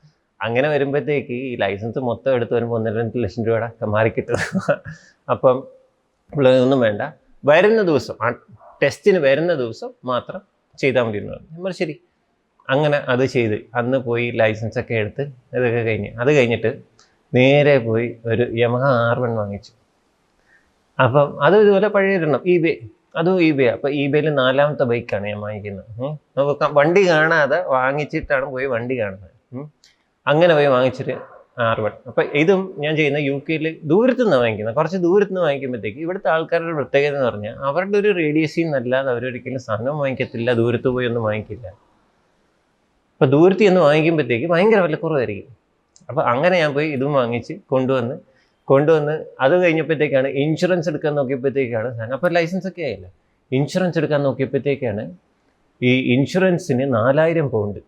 അങ്ങനെ 0.41 0.67
വരുമ്പോഴത്തേക്ക് 0.69 1.33
ഈ 1.33 1.55
ലൈസൻസ് 1.55 1.99
മൊത്തം 1.99 2.33
എടുത്ത് 2.33 2.53
വരുമ്പോൾ 2.53 2.75
ഒന്നര 2.75 2.93
രണ്ട് 2.93 3.23
ലക്ഷം 3.23 3.45
രൂപയുടെ 3.45 3.85
മാറി 3.85 4.09
കിട്ടും. 4.09 4.37
അപ്പം 5.31 5.63
പുള്ളി 6.33 6.51
ഒന്നും 6.59 6.79
വേണ്ട. 6.79 7.01
വരുന്ന 7.43 7.81
ദിവസം 7.81 8.15
ആ 8.23 8.29
ടെസ്റ്റിന് 8.83 9.17
വരുന്ന 9.17 9.53
ദിവസം 9.53 9.89
മാത്രം 10.05 10.41
ചെയ്താൽ 10.79 11.03
മതി 11.03 11.17
എന്ന് 11.17 11.33
പറഞ്ഞു. 11.33 11.73
ശരി. 11.81 11.95
അങ്ങനെ 12.69 12.97
അത് 13.13 13.23
ചെയ്ത് 13.25 13.57
അന്ന് 13.75 13.97
പോയി 13.97 14.25
ലൈസൻസ് 14.31 14.79
ഒക്കെ 14.79 14.93
എടുത്ത് 14.93 15.23
ഇതൊക്കെ 15.55 15.81
കഴിഞ്ഞ് 15.81 16.09
അത് 16.21 16.31
കഴിഞ്ഞിട്ട് 16.37 16.71
നേരെ 17.33 17.75
പോയി 17.87 18.07
ഒരു 18.25 18.43
യമഹ 18.61 18.85
ആർ 19.07 19.19
വൺ 19.19 19.31
വാങ്ങിച്ചു. 19.35 19.71
അപ്പം 20.99 21.27
അത് 21.43 21.55
ഇതുപോലെ 21.63 21.89
ഇടണം. 22.17 22.41
ഇ 22.45 22.55
ബേ 22.63 22.73
അതും 23.15 23.37
ഇ 23.41 23.51
ബേ 23.51 23.65
അപ്പം 23.67 23.91
ഇ 23.91 24.03
ബേയിൽ 24.07 24.27
നാലാമത്തെ 24.35 24.85
ബൈക്കാണ് 24.91 25.25
ഞാൻ 25.27 25.39
വാങ്ങിക്കുന്നത്. 25.39 25.89
വണ്ടി 26.79 27.03
കാണാതെ 27.09 27.59
വാങ്ങിച്ചിട്ടാണ് 27.75 28.45
പോയി 28.45 28.67
വണ്ടി 28.75 28.95
കാണുന്നത്. 28.99 29.33
അങ്ങനെ 30.25 30.53
പോയി 30.53 30.69
വാങ്ങിച്ചിട്ട് 30.75 31.15
ആർ 31.63 31.77
വൺ 31.85 31.93
അപ്പം 32.09 32.25
ഇതും 32.41 32.61
ഞാൻ 32.83 32.93
ചെയ്യുന്ന 32.99 33.19
യു 33.27 33.35
കെയിൽ 33.47 33.65
ദൂരത്തു 33.91 34.23
നിന്ന് 34.23 34.37
വാങ്ങിക്കുന്നത് 34.37 34.75
കുറച്ച് 34.75 34.99
ദൂരത്തു 35.05 35.31
നിന്ന് 35.31 35.43
വാങ്ങിക്കുമ്പോഴത്തേക്ക് 35.45 35.99
ഇവിടുത്തെ 36.05 36.29
ആൾക്കാരുടെ 36.35 36.73
പ്രത്യേകത 36.79 37.13
എന്ന് 37.13 37.27
പറഞ്ഞാൽ 37.27 37.55
അവരുടെ 37.69 37.97
ഒരു 38.01 38.11
റേഡിയസിൽ 38.19 38.65
നിന്നല്ലാതെ 38.65 39.09
അവരൊരിക്കലും 39.13 39.61
സാധനം 39.67 39.97
വാങ്ങിക്കത്തില്ല 40.01 40.53
ദൂരത്ത് 40.61 40.89
പോയി 40.95 41.07
ഒന്നും 41.11 41.23
വാങ്ങിക്കില്ല. 41.27 41.67
അപ്പോൾ 43.13 43.29
ദൂരത്ത് 43.35 43.63
നിന്ന് 43.69 43.81
വാങ്ങിക്കുമ്പോഴത്തേക്ക് 43.87 44.47
ഭയങ്കര 44.53 44.79
വിലക്കുറവായിരിക്കും 44.87 45.55
അപ്പോൾ 46.09 46.23
അങ്ങനെ 46.31 46.55
ഞാൻ 46.61 46.71
പോയി 46.77 46.87
ഇതും 46.97 47.13
വാങ്ങിച്ച് 47.19 47.53
കൊണ്ടുവന്ന് 47.73 48.15
കൊണ്ടുവന്ന് 48.67 49.15
അത് 49.43 49.53
കഴിഞ്ഞപ്പോഴത്തേക്കാണ് 49.63 50.27
ഇൻഷുറൻസ് 50.43 50.89
എടുക്കാൻ 50.91 51.13
നോക്കിയപ്പോഴത്തേക്കാണ് 51.19 51.89
സാധനം. 51.97 52.15
അപ്പോൾ 52.17 52.31
ലൈസൻസ് 52.37 52.67
ഒക്കെ 52.67 52.81
ആയില്ല? 52.87 53.07
ഇൻഷുറൻസ് 53.51 53.97
എടുക്കാൻ 54.01 54.21
നോക്കിയപ്പോഴത്തേക്കാണ് 54.27 55.03
ഈ 55.81 55.91
ഇൻഷുറൻസിന് 56.15 56.85
നാലായിരം 56.97 57.47
പൗണ്ട് 57.53 57.79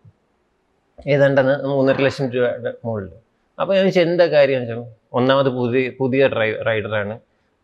ഏതാണ്ടെന്ന് 1.13 1.55
മൂന്നര 1.71 2.01
ലക്ഷം 2.05 2.25
രൂപയുടെ 2.35 2.71
മുകളിൽ 2.85 3.11
അപ്പോൾ 3.57 3.73
ഞാൻ 3.77 3.83
ചോദിച്ചു 3.85 4.01
എന്താ 4.07 4.25
കാര്യം? 4.35 4.59
വെച്ചാൽ 4.61 4.79
ഒന്നാമത് 5.17 5.49
പുതിയ 5.57 5.89
പുതിയ 5.99 6.27
ഡ്രൈ 6.33 6.49
റൈഡറാണ്. 6.67 7.15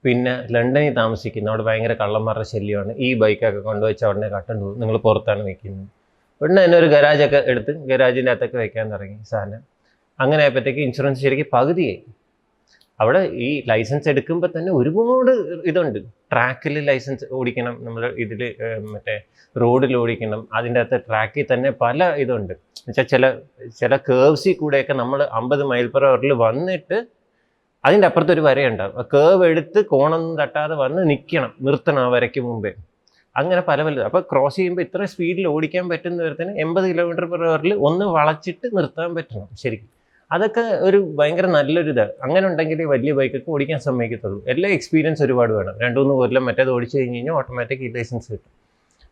പിന്നെ 0.04 0.34
ലണ്ടനിൽ 0.54 0.94
താമസിക്കുന്നു 1.00 1.50
അവിടെ 1.52 1.64
ഭയങ്കര 1.68 1.94
കള്ളന്മാരുടെ 2.02 2.48
ശല്യമാണ്. 2.52 2.92
ഈ 3.06 3.10
ബൈക്കൊക്കെ 3.22 3.62
കൊണ്ടുവച്ച 3.70 4.04
ഉടനെ 4.12 4.28
കട്ടണ്ട് 4.36 4.62
പോകും 4.66 4.80
നിങ്ങൾ 4.82 4.98
പുറത്താണ് 5.08 5.42
വെക്കുന്നത്. 5.50 5.88
ഉടനെ 6.42 6.62
തന്നെ 6.66 6.78
ഒരു 6.78 6.88
ഗരാജൊക്കെ 6.96 7.40
എടുത്ത് 7.52 7.72
ഗരാജിന്റെ 7.92 8.32
അകത്തൊക്കെ 8.32 8.58
വെക്കാൻ 8.64 8.86
തുടങ്ങി 8.94 9.18
സാധനം. 9.32 9.62
അങ്ങനെ 10.20 10.42
ആയപ്പോഴത്തേക്ക് 10.44 10.82
ഇൻഷുറൻസ് 10.88 11.22
ശരിക്കും 11.26 11.50
പകുതിയായി. 11.58 12.00
അവിടെ 13.00 13.22
ഈ 13.48 13.50
ലൈസൻസ് 13.70 14.08
എടുക്കുമ്പോൾ 14.12 14.50
തന്നെ 14.56 14.72
ഒരുപാട് 14.80 15.32
ഇതുണ്ട്. 15.72 16.00
ട്രാക്കിൽ 16.32 16.76
ലൈസൻസ് 16.90 17.26
ഓടിക്കണം 17.38 17.76
നമ്മൾ 17.86 18.04
ഇതിൽ 18.24 18.42
മറ്റേ 18.94 19.16
റോഡിൽ 19.56 19.94
ഓടിക്കണം 20.02 20.42
അതിന്റെ 20.58 20.82
അകത്ത് 20.84 20.98
ട്രാക്കിൽ 21.08 21.46
തന്നെ 21.54 21.70
പല 21.84 22.10
ഇതുണ്ട്. 22.24 22.54
എന്നുവെച്ചാൽ 22.82 23.08
ചില 23.14 23.26
ചില 23.80 23.94
കേവ്സിൽ 24.10 24.54
കൂടെയൊക്കെ 24.62 24.94
നമ്മൾ 25.02 25.22
അമ്പത് 25.40 25.64
മൈൽ 25.72 25.88
പെർ 25.94 26.04
അവറിൽ 26.10 26.34
വന്നിട്ട് 26.46 26.98
അതിന്റെ 27.84 28.06
അപ്പുറത്ത് 28.10 28.34
ഒരു 28.36 28.44
വരയുണ്ടാവും 28.48 28.96
ആ 29.02 29.04
കേവ് 29.14 29.44
എടുത്ത് 29.52 29.80
കോണൊന്നും 29.92 30.34
തട്ടാതെ 30.42 30.76
വന്ന് 30.84 31.02
നിൽക്കണം 31.12 31.52
നിർത്തണം 31.68 32.02
ആ 32.06 32.10
വരയ്ക്ക് 32.16 32.42
മുമ്പേ. 32.48 32.72
അങ്ങനെ 33.36 33.62
പല 33.70 33.80
പല 33.86 34.04
അപ്പോൾ 34.10 34.22
ക്രോസ് 34.32 34.58
ചെയ്യുമ്പോൾ 34.58 34.84
ഇത്ര 34.86 35.04
സ്പീഡിൽ 35.12 35.46
ഓടിക്കാൻ 35.54 35.86
പറ്റുന്ന 35.92 36.20
വിധത്തിന് 36.26 36.54
എൺപത് 36.64 36.86
കിലോമീറ്റർ 36.92 37.26
പെർ 37.34 37.44
അവറിൽ 37.52 37.74
ഒന്ന് 37.90 38.06
വളച്ചിട്ട് 38.18 38.68
നിർത്താൻ 38.78 39.10
പറ്റണം 39.18 39.48
ശരിക്കും. 39.64 39.90
അതൊക്കെ 40.32 40.64
ഒരു 40.88 40.98
ഭയങ്കര 41.20 41.46
നല്ലൊരു 41.58 41.92
ഇതാണ് 41.94 42.14
അങ്ങനെ 42.26 42.48
ഉണ്ടെങ്കിൽ 42.48 42.82
വലിയ 42.94 43.12
ബൈക്കൊക്കെ 43.20 43.50
ഓടിക്കാൻ 43.56 43.80
സമ്മതിക്കത്തുള്ളൂ. 43.86 44.40
എല്ലാ 44.54 44.70
എക്സ്പീരിയൻസ് 44.78 45.22
ഒരുപാട് 45.26 45.54
വേണം. 45.58 45.76
രണ്ടു 45.84 46.00
മൂന്ന് 46.00 46.16
കൊല്ലം 46.22 46.44
മറ്റേത് 46.50 46.72
ഓടിച്ചു 46.76 46.98
കഴിഞ്ഞ് 46.98 47.18
കഴിഞ്ഞാൽ 47.18 47.36
ഓട്ടോമാറ്റിക് 47.40 47.82
ഈ 47.88 47.90
ലൈസൻസ് 47.96 48.28
കിട്ടും. 48.34 48.52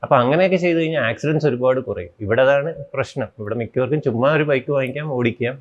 അപ്പോൾ 0.03 0.15
അങ്ങനെയൊക്കെ 0.21 0.57
ചെയ്ത് 0.63 0.79
കഴിഞ്ഞാൽ 0.79 1.03
ആക്സിഡൻസ് 1.11 1.47
ഒരുപാട് 1.51 1.79
കുറയും. 1.87 2.11
ഇവിടെ 2.25 2.41
അതാണ് 2.41 2.71
പ്രശ്നം. 2.93 3.29
ഇവിടെ 3.39 3.55
മിക്കവർക്കും 3.61 4.01
ചുമ്മാ 4.07 4.29
ഒരു 4.37 4.45
ബൈക്ക് 4.51 4.71
വാങ്ങിക്കാം 4.77 5.07
ഓടിക്കാം. 5.17 5.55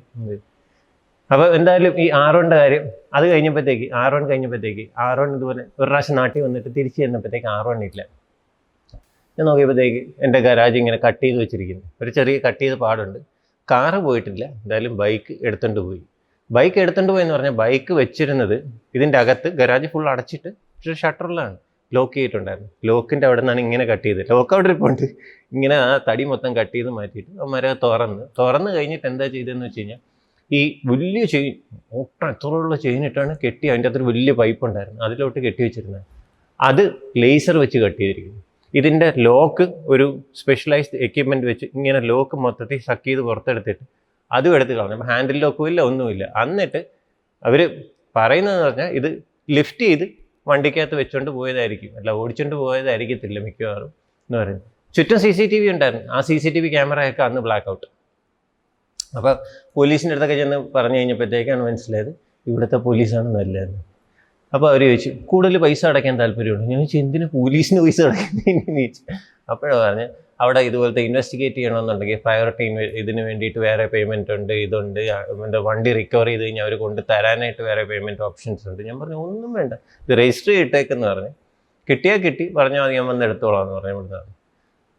അപ്പോൾ 1.33 1.47
എന്തായാലും 1.55 1.93
ഈ 2.03 2.05
ആർ 2.23 2.33
വണ്ണിന്റെ 2.35 2.57
കാര്യം 2.63 2.83
അത് 3.17 3.25
കഴിഞ്ഞപ്പോഴത്തേക്ക് 3.31 3.87
ആർ 4.01 4.11
വൺ 4.15 4.23
കഴിഞ്ഞപ്പോഴത്തേക്ക് 4.29 4.83
ആർ 5.05 5.19
വൺ 5.19 5.31
ഇതുപോലെ 5.37 5.63
ഒരു 5.79 5.87
പ്രാവശ്യം 5.89 6.15
നാട്ടിൽ 6.19 6.43
വന്നിട്ട് 6.47 6.69
തിരിച്ചു 6.77 6.99
ചെന്നപ്പോഴത്തേക്ക് 7.01 7.49
ആർ 7.55 7.65
വൺ 7.69 7.79
ഇല്ല. 7.87 8.01
ഞാൻ 9.37 9.45
നോക്കിയപ്പോഴത്തേക്ക് 9.47 9.99
എന്റെ 10.25 10.39
ഗരാജ് 10.39 10.77
ഇങ്ങനെ 10.81 10.99
കട്ട് 11.07 11.23
ചെയ്ത് 11.23 11.39
വെച്ചിരിക്കുന്നു. 11.39 11.83
ഒരു 12.01 12.09
ചെറിയ 12.09 12.37
കട്ട് 12.45 12.61
ചെയ്ത 12.61 12.75
പാടുണ്ട്. 12.85 13.19
കാറ് 13.71 13.99
പോയിട്ടില്ല. 14.05 14.43
എന്തായാലും 14.61 14.93
ബൈക്ക് 15.01 15.33
എടുത്തുകൊണ്ട് 15.47 15.79
പോയി. 15.87 16.01
ബൈക്ക് 16.49 16.77
എടുത്തുകൊണ്ട് 16.83 17.11
പോയി 17.13 17.23
എന്ന് 17.25 17.35
പറഞ്ഞാൽ 17.35 17.55
ബൈക്ക് 17.63 17.93
വെച്ചിരുന്നത് 18.01 18.55
ഇതിന്റെ 18.97 19.17
അകത്ത് 19.23 19.49
ഗരാജ് 19.61 19.87
ഫുൾ 19.93 20.05
അടച്ചിട്ട് 20.13 20.49
പക്ഷേ 20.75 20.93
ഷട്ടറിലാണ് 21.01 21.57
ലോക്ക് 21.91 22.13
ചെയ്തിട്ടുണ്ടായിരുന്നു. 22.17 22.69
ലോക്കിന്റെ 22.89 23.25
അവിടെ 23.27 23.41
നിന്നാണ് 23.41 23.59
ഇങ്ങനെ 23.65 23.83
കട്ട് 23.91 24.05
ചെയ്ത് 24.07 24.21
ലോക്ക് 24.31 24.53
അവിടെ 24.55 24.67
ഇരിപ്പുണ്ട്. 24.69 25.03
ഇങ്ങനെ 25.55 25.75
ആ 25.85 25.91
തടി 26.07 26.23
മൊത്തം 26.31 26.51
കട്ട് 26.59 26.73
ചെയ്ത് 26.75 26.89
മാറ്റിയിട്ട് 26.97 27.31
അമ്മരെ 27.45 27.71
തുറന്ന്. 27.83 28.23
തുറന്ന് 28.39 28.71
കഴിഞ്ഞിട്ട് 28.75 29.07
എന്താ 29.11 29.27
ചെയ്തതെന്ന് 29.35 29.65
വെച്ച് 29.67 29.79
കഴിഞ്ഞാൽ 29.79 29.99
ഈ 30.51 30.59
വലിയ 30.89 31.21
ചെയിൻ 31.33 31.53
ഒട്ടം 32.01 32.27
എത്രയുള്ള 32.33 32.75
ചെയിൻ 32.85 33.01
ഇട്ടാണ് 33.05 33.31
കെട്ടി 33.45 33.65
അതിന്റെ 33.71 33.87
അകത്തൊരു 33.89 34.07
വലിയ 34.11 34.31
പൈപ്പ് 34.41 34.65
ഉണ്ടായിരുന്നു. 34.67 34.99
അതിലോട്ട് 35.05 35.39
കെട്ടി 35.47 35.61
വെച്ചിരുന്നത്. 35.63 36.03
അത് 36.59 36.83
ലേസർ 37.23 37.57
വെച്ച് 37.63 37.77
കട്ട് 37.77 37.99
ചെയ്തിരിക്കുന്നു. 38.01 38.41
ഇതിന്റെ 38.73 39.07
ലോക്ക് 39.27 39.65
ഒരു 39.93 40.05
സ്പെഷ്യലൈസ്ഡ് 40.39 40.97
എക്യുപ്മെന്റ് 41.07 41.47
വെച്ച് 41.47 41.65
ഇങ്ങനെ 41.77 41.99
ലോക്ക് 42.11 42.35
മൊത്തത്തിൽ 42.45 42.79
സക്ക് 42.87 43.05
ചെയ്ത് 43.07 43.21
പുറത്തെടുത്തിട്ട് 43.21 43.83
അതും 44.31 44.53
എടുത്ത് 44.57 44.73
കളഞ്ഞു. 44.73 44.95
അപ്പം 44.97 45.09
ഹാൻഡിൽ 45.11 45.37
ലോക്കും 45.45 45.67
ഇല്ല 45.71 45.81
ഒന്നുമില്ല. 45.89 46.23
എന്നിട്ട് 46.43 46.79
അവർ 47.43 47.61
പറയുന്നതെന്ന് 48.15 48.65
പറഞ്ഞാൽ 48.67 48.89
ഇത് 48.99 49.09
ലിഫ്റ്റ് 49.57 49.85
ചെയ്ത് 49.89 50.05
വണ്ടിക്കകത്ത് 50.47 50.95
വെച്ചുകൊണ്ട് 51.01 51.31
പോയതായിരിക്കും. 51.37 51.91
അല്ല 51.99 52.09
ഓടിച്ചുകൊണ്ട് 52.21 52.55
പോയതായിരിക്കത്തില്ല 52.63 53.39
മിക്കവാറും 53.47 53.91
എന്ന് 54.29 54.37
പറയുന്നത്. 54.41 54.65
ചുറ്റും 54.95 55.19
സി 55.23 55.31
സി 55.37 55.45
ടി 55.51 55.57
വി 55.63 55.67
ഉണ്ടായിരുന്നു. 55.73 56.07
ആ 56.15 56.19
സി 56.27 56.35
സി 56.43 56.49
ടി 56.55 56.59
വി 56.65 56.69
ക്യാമറയൊക്കെ 56.75 57.23
അന്ന് 57.27 57.41
ബ്ലാക്ക് 57.47 57.69
ഔട്ട് 57.73 57.87
അപ്പോൾ 59.17 59.33
പോലീസിന്റെ 59.77 60.13
അടുത്തൊക്കെ 60.15 60.35
ചെന്ന് 60.41 60.57
പറഞ്ഞു 60.75 60.97
കഴിഞ്ഞപ്പോഴത്തേക്കാണ് 60.99 61.61
മനസ്സിലായത് 61.67 62.11
ഇവിടുത്തെ 62.47 62.77
പോലീസാണ് 62.87 63.29
നല്ലതെന്ന്. 63.35 63.81
അപ്പോൾ 64.53 64.67
അവർ 64.71 64.81
ചോദിച്ചു 64.85 65.09
കൂടുതൽ 65.31 65.55
പൈസ 65.63 65.81
അടയ്ക്കാൻ 65.89 66.15
താല്പര്യമുണ്ട്? 66.21 66.65
ഞാൻ 66.71 66.79
ചോദിച്ചു 66.79 66.97
എന്തിന് 66.97 67.25
പോലീസിന് 67.33 67.79
പൈസ 67.85 67.99
അടയ്ക്കുന്നതിന് 68.07 68.61
ചോദിച്ചു. 68.67 69.01
അപ്പോഴാണ് 69.49 69.81
പറഞ്ഞ് 69.85 70.05
അവിടെ 70.41 70.61
ഇതുപോലത്തെ 70.69 71.01
ഇൻവെസ്റ്റിഗേറ്റ് 71.07 71.57
ചെയ്യണമെന്നുണ്ടെങ്കിൽ 71.57 72.19
പ്രയോറിറ്റി 72.25 72.65
ഇതിന് 73.01 73.21
വേണ്ടിയിട്ട് 73.27 73.59
വേറെ 73.65 73.85
പേയ്മെന്റ് 73.93 74.31
ഉണ്ട് 74.37 74.53
ഇതുണ്ട് 74.65 74.99
എന്താ 75.45 75.59
വണ്ടി 75.69 75.91
റിക്കവർ 75.99 76.27
ചെയ്ത് 76.27 76.43
കഴിഞ്ഞാൽ 76.43 76.65
അവർ 76.65 76.73
കൊണ്ട് 76.83 77.01
തരാനായിട്ട് 77.11 77.61
വേറെ 77.69 77.83
പേയ്മെന്റ് 77.91 78.23
ഓപ്ഷൻസ് 78.27 78.63
ഉണ്ട്. 78.69 78.81
ഞാൻ 78.89 78.97
പറഞ്ഞു 79.01 79.19
ഒന്നും 79.25 79.51
വേണ്ട. 79.59 79.73
ഇത് 80.03 80.13
രജിസ്റ്റർ 80.21 80.51
ചെയ്തിട്ടേക്കെന്ന് 80.53 81.07
പറഞ്ഞ് 81.07 81.31
കിട്ടിയാൽ 81.87 82.17
കിട്ടി 82.25 82.45
പറഞ്ഞാൽ 82.57 82.81
മതി 82.85 82.95
ഞാൻ 82.97 83.05
വന്ന് 83.11 83.25
എടുത്തോളാം 83.27 83.61
എന്ന് 83.63 83.75
പറഞ്ഞു 83.77 83.93
ഇവിടുന്ന് 83.95 84.21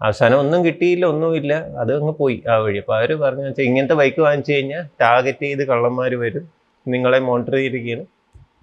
അവസാനം 0.00 0.38
ഒന്നും 0.38 0.61
കിട്ടിയില്ല 0.67 1.05
ഒന്നുമില്ല 1.12 1.52
അത് 1.83 1.93
അങ്ങ് 1.97 2.12
പോയി 2.21 2.37
ആ 2.52 2.57
വഴി. 2.64 2.78
അപ്പോൾ 2.83 2.97
അവർ 2.99 3.11
പറഞ്ഞു 3.25 3.45
വെച്ചാൽ 3.49 3.64
ഇങ്ങനത്തെ 3.71 3.97
ബൈക്ക് 4.00 4.21
വാങ്ങിച്ചു 4.26 4.52
കഴിഞ്ഞാൽ 4.52 4.85
ടാർഗറ്റ് 5.00 5.45
ചെയ്ത് 5.47 5.64
കള്ളന്മാർ 5.73 6.12
വരും 6.25 6.45
നിങ്ങളെ 6.87 7.19
മോണിറ്റർ 7.28 7.55
ചെയ്തിരിക്കുകയാണ്. 7.57 8.05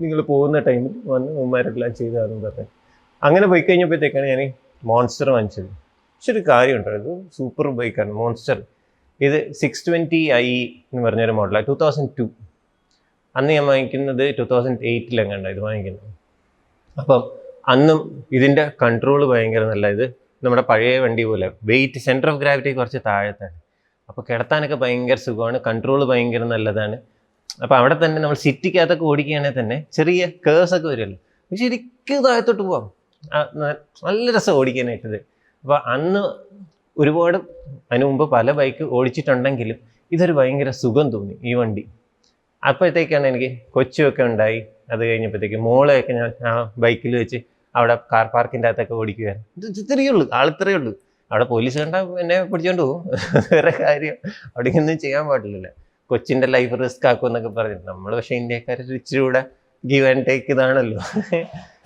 നിങ്ങൾ 0.02 0.22
പോകുന്ന 0.22 0.60
ടൈമിൽ 0.60 0.94
വന്ന് 1.06 1.32
ഉമ്മാരെല്ലാം 1.32 1.96
ചെയ്തതാണെന്ന് 1.96 2.50
പറഞ്ഞു. 2.50 2.66
അങ്ങനെ 3.24 3.48
പോയി 3.48 3.62
കഴിഞ്ഞപ്പോഴത്തേക്കാണ് 3.62 4.26
ഞാൻ 4.26 4.54
മോൺസ്റ്റർ 4.84 5.30
വാങ്ങിച്ചത്. 5.30 5.70
പക്ഷെ 6.16 6.32
ഒരു 6.32 6.44
കാര്യമുണ്ട്. 6.48 6.90
ഇത് 6.90 7.12
സൂപ്പർ 7.38 7.68
ബൈക്കാണ് 7.68 8.12
മോൺസ്റ്റർ 8.12 8.64
ഇത് 9.22 9.52
സിക്സ് 9.52 9.88
ട്വന്റി 9.88 10.22
ഐ 10.32 10.48
എന്ന് 10.64 11.04
പറഞ്ഞൊരു 11.04 11.32
മോഡലാണ് 11.32 11.68
ടു 11.68 11.78
തൗസൻഡ് 11.82 12.10
ടു 12.20 12.30
അന്ന് 13.36 13.54
ഞാൻ 13.54 13.66
വാങ്ങിക്കുന്നത് 13.66 14.36
ടു 14.40 14.44
തൗസൻഡ് 14.44 14.80
എയ്റ്റിലെങ്ങാണ്ട 14.82 15.48
ഇത് 15.48 15.60
വാങ്ങിക്കുന്നത്. 15.60 16.12
അപ്പം 17.00 17.22
അന്നും 17.68 18.00
ഇതിന്റെ 18.32 18.72
കൺട്രോൾ 18.82 19.22
ഭയങ്കര 19.26 19.64
നല്ല. 19.64 19.88
ഇത് 19.88 20.06
നമ്മുടെ 20.44 20.62
പഴയ 20.62 21.00
വണ്ടി 21.00 21.24
പോലെ. 21.24 21.52
വെയിറ്റ് 21.64 22.00
സെന്റർ 22.00 22.30
ഓഫ് 22.30 22.40
ഗ്രാവിറ്റി 22.40 22.72
കുറച്ച് 22.74 22.98
താഴത്താണ്. 23.06 23.56
അപ്പോൾ 24.10 24.22
കിടത്താനൊക്കെ 24.30 24.76
ഭയങ്കര 24.76 25.16
സുഖമാണ്. 25.16 25.60
കൺട്രോൾ 25.68 26.06
ഭയങ്കര 26.06 26.44
നല്ലതാണ്. 26.44 26.98
അപ്പോൾ 27.64 27.76
അവിടെ 27.80 27.96
തന്നെ 28.04 28.20
നമ്മൾ 28.24 28.38
സിറ്റിക്കകത്തൊക്കെ 28.46 29.06
ഓടിക്കുകയാണെങ്കിൽ 29.12 29.60
തന്നെ 29.60 29.78
ചെറിയ 29.98 30.22
കേഴ്സ് 30.46 30.74
ഒക്കെ 30.78 30.88
വരുമല്ലോ. 30.92 31.18
ശരിക്കും 31.52 32.20
താഴത്തോട്ട് 32.26 32.64
പോവാം. 32.70 32.86
നല്ല 34.08 34.26
രസം 34.38 34.54
ഓടിക്കാനായിട്ടത്. 34.60 35.18
അപ്പോൾ 35.64 35.78
അന്ന് 35.94 36.22
ഒരുപാട് 37.02 37.38
അതിനു 37.92 38.06
മുമ്പ് 38.10 38.26
പല 38.34 38.52
ബൈക്ക് 38.60 38.84
ഓടിച്ചിട്ടുണ്ടെങ്കിലും 38.98 39.78
ഇതൊരു 40.16 40.34
ഭയങ്കര 40.40 40.70
സുഖം 40.82 41.08
തോന്നി 41.14 41.36
ഈ 41.50 41.54
വണ്ടി. 41.60 41.84
അപ്പോഴത്തേക്കാണ് 42.64 43.28
എനിക്ക് 43.32 43.50
കൊച്ചുമൊക്കെ 43.76 44.24
ഉണ്ടായി. 44.30 44.60
അത് 44.92 45.02
കഴിഞ്ഞപ്പോഴത്തേക്ക് 45.10 45.60
മോളെയൊക്കെ 45.68 46.14
ഞാൻ 46.20 46.30
ആ 46.50 46.52
ബൈക്കിൽ 46.84 47.16
വെച്ച് 47.22 47.40
അവിടെ 47.76 47.96
കാർ 48.12 48.26
പാർക്കിന്റെ 48.36 48.68
അകത്തൊക്കെ 48.70 48.96
ഓടിക്കുകയായിരുന്നു 49.02 49.68
ഇത് 49.70 49.80
ഇത്രയേ 49.84 50.12
ഉള്ളൂ 50.14 50.26
ആളിത്രയേ 50.40 50.76
ഉള്ളൂ. 50.80 50.94
അവിടെ 51.32 51.46
പോലീസ് 51.54 51.78
കണ്ടാൽ 51.82 52.20
എന്നെ 52.24 52.38
പിടിച്ചോണ്ട് 52.52 52.82
പോകും. 52.82 53.02
വേറെ 53.54 53.74
കാര്യം 53.84 54.16
അവിടേക്കൊന്നും 54.54 55.00
ചെയ്യാൻ 55.06 55.24
പാടില്ലല്ലോ. 55.32 55.72
കൊച്ചിന്റെ 56.10 56.48
ലൈഫ് 56.48 56.80
റിസ്ക് 56.82 57.06
ആക്കും 57.08 57.28
എന്നൊക്കെ 57.28 57.50
പറഞ്ഞിട്ട്. 57.50 57.88
നമ്മൾ 57.88 58.16
പക്ഷേ 58.16 58.36
ഇന്ത്യക്കാർ 58.36 58.80
ഇച്ചിരി 58.98 59.22
കൂടെ 59.22 59.42
ഗീവ് 59.84 60.06
ആൻഡ് 60.06 60.26
ടേക്ക് 60.28 60.52
ഇതാണല്ലോ. 60.54 61.00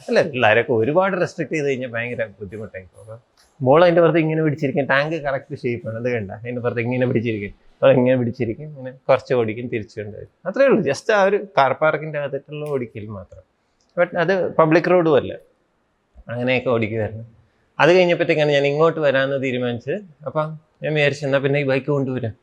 അല്ല 0.07 0.21
പിള്ളേരൊക്കെ 0.31 0.73
ഒരുപാട് 0.73 1.21
റെസ്ട്രിക്ട് 1.21 1.53
ചെയ്ത് 1.53 1.67
കഴിഞ്ഞാൽ 1.67 1.91
ഭയങ്കര 1.95 2.25
ബുദ്ധിമുട്ടായി 2.39 2.85
പോകും 2.95 3.19
മോൾ 3.61 3.83
അതിന്റെ 3.83 4.01
പുറത്ത് 4.01 4.19
ഇങ്ങനെ 4.19 4.41
പിടിച്ചിരിക്കും. 4.43 4.85
ടാങ്ക് 4.85 5.15
കറക്റ്റ് 5.23 5.55
ഷേപ്പാണ് 5.61 5.97
അത് 6.01 6.09
കണ്ട. 6.11 6.31
അതിന്റെ 6.31 6.61
പുറത്ത് 6.61 6.81
ഇങ്ങനെ 6.81 7.05
പിടിച്ചിരിക്കും. 7.07 7.53
അപ്പോൾ 7.75 7.93
ഇങ്ങനെ 7.99 8.15
പിടിച്ചിരിക്കും. 8.17 8.67
ഇങ്ങനെ 8.69 8.91
കുറച്ച് 9.09 9.33
ഓടിക്കും 9.33 9.67
തിരിച്ചു 9.67 9.95
കൊണ്ടുവരും. 9.99 10.31
അത്രേ 10.47 10.65
ഉള്ളൂ. 10.65 10.81
ജസ്റ്റ് 10.81 11.13
ആ 11.13 11.23
ഒരു 11.23 11.37
കാർ 11.57 11.73
പാർക്കിന്റെ 11.81 12.19
അകത്തുള്ള 12.19 12.69
ഓടിക്കൽ 12.69 13.05
മാത്രം. 13.17 13.43
ബട്ട് 13.97 14.15
അത് 14.23 14.33
പബ്ലിക് 14.59 14.89
റോഡും 14.91 15.15
അല്ല. 15.15 15.33
അങ്ങനെയൊക്കെ 16.29 16.69
ഓടിക്കുമായിരുന്നു 16.69 17.25
അത് 17.79 17.89
കഴിഞ്ഞപ്പോഴത്തേക്കാണ് 17.97 18.51
ഞാൻ 18.51 18.65
ഇങ്ങോട്ട് 18.67 18.99
വരാമെന്ന് 18.99 19.43
തീരുമാനിച്ചത്. 19.43 19.99
അപ്പം 20.25 20.47
ഞാൻ 20.83 20.93
വിചാരിച്ചു 20.93 21.25
എന്നാൽ 21.25 21.39
പിന്നെ 21.39 21.59
ഈ 21.59 21.63
ബൈക്ക് 21.63 21.89
കൊണ്ടുവരാം. 21.91 22.33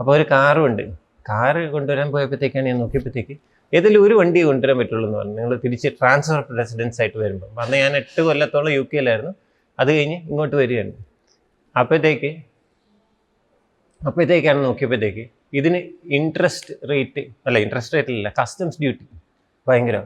അപ്പോൾ 0.00 0.12
ഒരു 0.16 0.26
കാറും 0.30 0.64
ഉണ്ട്. 0.66 1.05
കാറ് 1.28 1.62
കൊണ്ടുവരാൻ 1.74 2.08
പോയപ്പോഴത്തേക്കാണ് 2.14 2.66
ഞാൻ 2.70 2.78
നോക്കിയപ്പോഴത്തേക്ക് 2.84 3.34
ഏതെങ്കിലും 3.76 4.02
ഒരു 4.06 4.14
വണ്ടി 4.20 4.40
കൊണ്ടുവരാൻ 4.48 4.76
പറ്റുള്ളൂ 4.80 5.06
എന്ന് 5.08 5.18
പറഞ്ഞു. 5.20 5.36
നിങ്ങൾ 5.38 5.52
തിരിച്ച് 5.64 5.88
ട്രാൻസ്ഫർ 6.00 6.40
റെസിഡൻസ് 6.58 6.98
ആയിട്ട് 7.02 7.18
വരുമ്പോൾ 7.22 7.48
അന്ന് 7.62 7.78
ഞാൻ 7.84 7.94
എട്ട് 8.00 8.20
കൊല്ലത്തോളം 8.28 8.72
യു 8.78 8.82
കെയിലായിരുന്നു 8.92 9.32
അത് 9.78 9.90
കഴിഞ്ഞ് 9.96 10.18
ഇങ്ങോട്ട് 10.30 10.56
വരികയാണ്. 10.62 10.92
അപ്പോഴത്തേക്ക് 11.76 12.30
അപ്പോഴത്തേക്കാണ് 14.00 14.60
നോക്കിയപ്പോഴത്തേക്ക് 14.68 15.24
ഇതിന് 15.58 15.78
ഇൻട്രസ്റ്റ് 16.18 16.74
റേറ്റ് 16.90 17.22
അല്ല 17.46 17.58
ഇൻട്രസ്റ്റ് 17.64 17.94
റേറ്റ് 17.96 18.12
അല്ല 18.18 18.28
കസ്റ്റംസ് 18.40 18.78
ഡ്യൂട്ടി 18.82 19.04
ഭയങ്കര. 19.68 19.98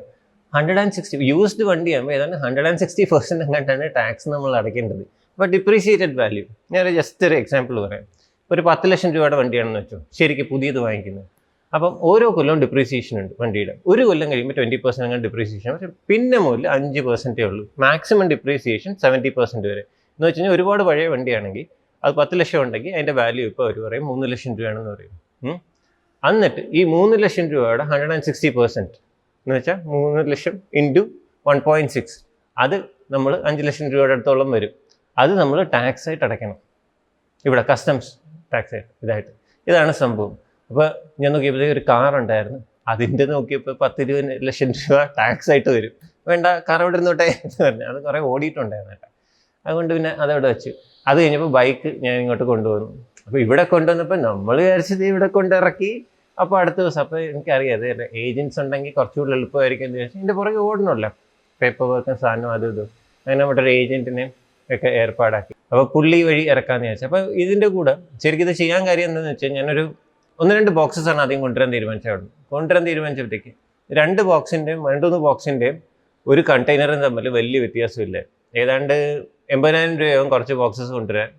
ഹൺഡ്രഡ് 0.52 0.80
ആൻഡ് 0.82 0.94
സിക്സ്റ്റി 0.96 1.16
യൂസ്ഡ് 1.32 1.64
വണ്ടിയാകുമ്പോൾ 1.70 2.14
ഏതാണ്ട് 2.16 2.36
ഹൺഡ്രഡ് 2.44 2.68
ആൻഡ് 2.70 2.80
സിക്സ്റ്റി 2.82 3.04
പെർസെന്റ് 3.12 3.44
അങ്ങോട്ടാണ് 3.46 3.86
ടാക്സ് 3.98 4.28
നമ്മൾ 4.34 4.52
അടയ്ക്കേണ്ടത്. 4.60 5.04
അപ്പോൾ 5.34 5.48
ഡിപ്രീഷിയേറ്റഡ് 5.56 6.16
വാല്യൂ 6.22 6.44
ഞാൻ 6.74 6.86
ജസ്റ്റ് 6.98 7.26
ഒരു 7.28 7.36
എക്സാമ്പിൾ 7.42 7.76
പറയാം. 7.86 8.06
ഒരു 8.52 8.62
പത്ത് 8.66 8.90
ലക്ഷം 8.90 9.10
രൂപയുടെ 9.14 9.36
വണ്ടിയാണെന്ന് 9.36 9.80
വെച്ചോ. 9.80 9.98
ശരിക്കും 10.12 10.46
പുതിയത് 10.50 10.78
വാങ്ങിക്കുന്നത്. 10.78 11.26
അപ്പം 11.74 11.98
ഓരോ 12.00 12.36
കൊല്ലവും 12.36 12.60
ഡിപ്രീസിയേഷൻ 12.60 13.18
ഉണ്ട് 13.20 13.34
വണ്ടിയുടെ. 13.40 13.74
ഒരു 13.86 14.02
കൊല്ലം 14.02 14.30
കഴിയുമ്പോൾ 14.32 14.54
ട്വന്റി 14.54 14.76
പെർസെന്റ് 14.76 15.04
അങ്ങനെ 15.06 15.22
ഡിപ്രീസിയേഷൻ 15.22 15.72
പക്ഷേ 15.72 15.88
പിന്നെ 16.08 16.38
മുതൽ 16.38 16.68
അഞ്ച് 16.68 17.00
പെർസെന്റേ 17.00 17.42
ഉള്ളൂ. 17.42 17.68
മാക്സിമം 17.78 18.28
ഡിപ്രീസിയേഷൻ 18.28 18.94
സെവന്റി 18.94 19.28
പെർസെന്റ് 19.28 19.68
വരെ. 19.68 19.80
എന്ന് 19.80 20.26
വെച്ച് 20.26 20.40
കഴിഞ്ഞാൽ 20.40 20.56
ഒരുപാട് 20.56 20.82
പഴയ 20.82 21.08
വണ്ടിയാണെങ്കിൽ 21.08 21.66
അത് 22.04 22.14
പത്ത് 22.14 22.40
ലക്ഷം 22.40 22.62
ഉണ്ടെങ്കിൽ 22.62 22.94
അതിന്റെ 22.94 23.12
വാല്യൂ 23.12 23.46
ഇപ്പോൾ 23.46 23.64
അവർ 23.64 23.76
പറയും 23.86 24.06
മൂന്ന് 24.06 24.32
ലക്ഷം 24.32 24.56
രൂപയാണെന്ന് 24.58 24.90
പറയും. 24.90 25.14
എന്നിട്ട് 26.28 26.62
ഈ 26.70 26.84
മൂന്ന് 26.84 27.22
ലക്ഷം 27.22 27.50
രൂപയുടെ 27.50 27.84
ഹൺഡ്രഡ് 27.84 28.12
ആൻഡ് 28.12 28.22
സിക്സ്റ്റി 28.22 28.48
പെർസെന്റ് 28.48 28.90
എന്ന് 29.42 29.54
വെച്ചാൽ 29.56 29.78
മൂന്ന് 29.82 30.30
ലക്ഷം 30.30 30.60
ഇന്റു 30.74 31.02
വൺ 31.46 31.60
പോയിന്റ് 31.60 31.92
സിക്സ് 31.92 32.16
അത് 32.58 32.76
നമ്മൾ 33.10 33.42
അഞ്ച് 33.44 33.62
ലക്ഷം 33.66 33.86
രൂപയുടെ 33.92 34.12
അടുത്തോളം 34.12 34.50
വരും. 34.50 34.72
അത് 35.18 35.32
നമ്മൾ 35.38 35.62
ടാക്സ് 35.62 36.08
ആയിട്ട് 36.08 36.24
അടയ്ക്കണം. 36.24 36.56
ഇവിടെ 37.44 37.64
കസ്റ്റംസ് 37.70 38.10
ടാക്സ് 38.52 38.74
ആയിട്ട് 38.74 38.90
ഇതായിട്ട്. 39.04 39.30
ഇതാണ് 39.66 39.92
സംഭവം. 39.92 40.32
അപ്പോൾ 40.70 40.86
ഞാൻ 41.20 41.30
നോക്കിയപ്പോഴത്തേക്ക് 41.32 41.74
ഒരു 41.78 41.84
കാർ 41.88 42.16
ഉണ്ടായിരുന്നു. 42.16 42.60
അതിന്റെ 42.88 43.24
നോക്കിയപ്പോൾ 43.24 43.74
പത്ത് 43.80 44.02
ഇരുപത് 44.02 44.30
ലക്ഷം 44.48 44.70
രൂപ 44.78 45.00
ടാക്സ് 45.18 45.50
ആയിട്ട് 45.50 45.70
വരും. 45.76 45.92
വേണ്ട 46.28 46.46
കാർ 46.68 46.80
അവിടെ 46.82 46.96
ഇരുന്നോട്ടെ 46.96 47.26
എന്ന് 47.44 47.58
പറഞ്ഞു. 47.64 47.84
അത് 47.90 47.98
കുറേ 48.06 48.20
ഓടിയിട്ടുണ്ടായിരുന്നു 48.30 48.94
കേട്ടോ. 48.94 49.08
അതുകൊണ്ട് 49.66 49.92
പിന്നെ 49.94 50.10
അതവിടെ 50.22 50.48
വെച്ചു. 50.48 50.70
അത് 51.08 51.18
കഴിഞ്ഞപ്പോൾ 51.22 51.50
ബൈക്ക് 51.58 51.88
ഞാൻ 52.04 52.14
ഇങ്ങോട്ട് 52.20 52.44
കൊണ്ടുവന്നു. 52.44 52.88
അപ്പോൾ 53.26 53.38
ഇവിടെ 53.38 53.64
കൊണ്ടുവന്നപ്പോൾ 53.64 54.18
നമ്മൾ 54.20 54.56
വിചാരിച്ചത് 54.62 55.04
ഇവിടെ 55.04 55.28
കൊണ്ടിറക്കി 55.36 55.90
അപ്പോൾ 56.38 56.56
അടുത്ത 56.60 56.76
ദിവസം 56.76 57.00
അപ്പോൾ 57.00 57.18
എനിക്കറിയാം 57.20 57.78
അത് 57.78 58.04
ഏജൻസ് 58.24 58.60
ഉണ്ടെങ്കിൽ 58.60 58.92
കുറച്ചുകൂടി 58.98 59.32
എളുപ്പമായിരിക്കും 59.36 59.86
എന്ന് 59.86 59.98
ചോദിച്ചാൽ 59.98 60.20
എന്റെ 60.20 60.34
പുറകെ 60.34 60.60
ഓടണമല്ലോ. 60.68 61.10
പേപ്പർ 61.60 61.86
വർക്കും 61.92 62.18
സാധനം 62.18 62.50
അതും 62.52 62.70
ഇതും. 62.72 62.88
അങ്ങനെ 63.26 63.40
നമ്മുടെ 63.40 63.62
ഒരു 63.62 63.70
ഏജന്റിനെ 63.70 64.26
ഒക്കെ 64.70 64.88
ഏർപ്പാടാക്കി. 64.88 65.54
അപ്പോൾ 65.72 65.84
പുള്ളി 65.94 66.18
വഴി 66.28 66.42
ഇറക്കാമെന്ന് 66.52 66.86
വിചാരിച്ചു. 66.86 67.06
അപ്പോൾ 67.08 67.22
ഇതിന്റെ 67.42 67.68
കൂടെ 67.74 67.92
ശരിക്കും 68.22 68.46
ഇത് 68.48 68.54
ചെയ്യാൻ 68.60 68.82
കാര്യം 68.88 69.06
എന്താണെന്ന് 69.10 69.32
വെച്ചാൽ 69.34 69.52
ഞാനൊരു 69.58 69.84
ഒന്ന് 70.38 70.52
രണ്ട് 70.58 70.70
ബോക്സസ് 70.78 71.08
ആണ് 71.12 71.20
ആദ്യം 71.24 71.40
കൊണ്ടുവരാൻ 71.44 71.70
തീരുമാനിച്ചത് 71.76 72.26
കൊണ്ടുവരാൻ 72.52 72.84
തീരുമാനിച്ചപ്പോഴത്തേക്ക് 72.90 73.52
രണ്ട് 73.90 74.22
ബോക്സിന്റെയും 74.30 74.80
രണ്ടുമൂന്ന് 74.92 75.20
ബോക്സിന്റെയും 75.26 75.76
ഒരു 76.26 76.40
കണ്ടെയ്നറും 76.50 77.00
തമ്മിൽ 77.04 77.26
വലിയ 77.38 77.58
വ്യത്യാസമില്ല. 77.64 78.16
ഏതാണ്ട് 78.54 78.94
എൺപതിനായിരം 79.54 79.94
രൂപയാവും 80.02 80.28
കുറച്ച് 80.32 80.54
ബോക്സസ് 80.62 80.92
കൊണ്ടുവരാൻ. 80.96 81.30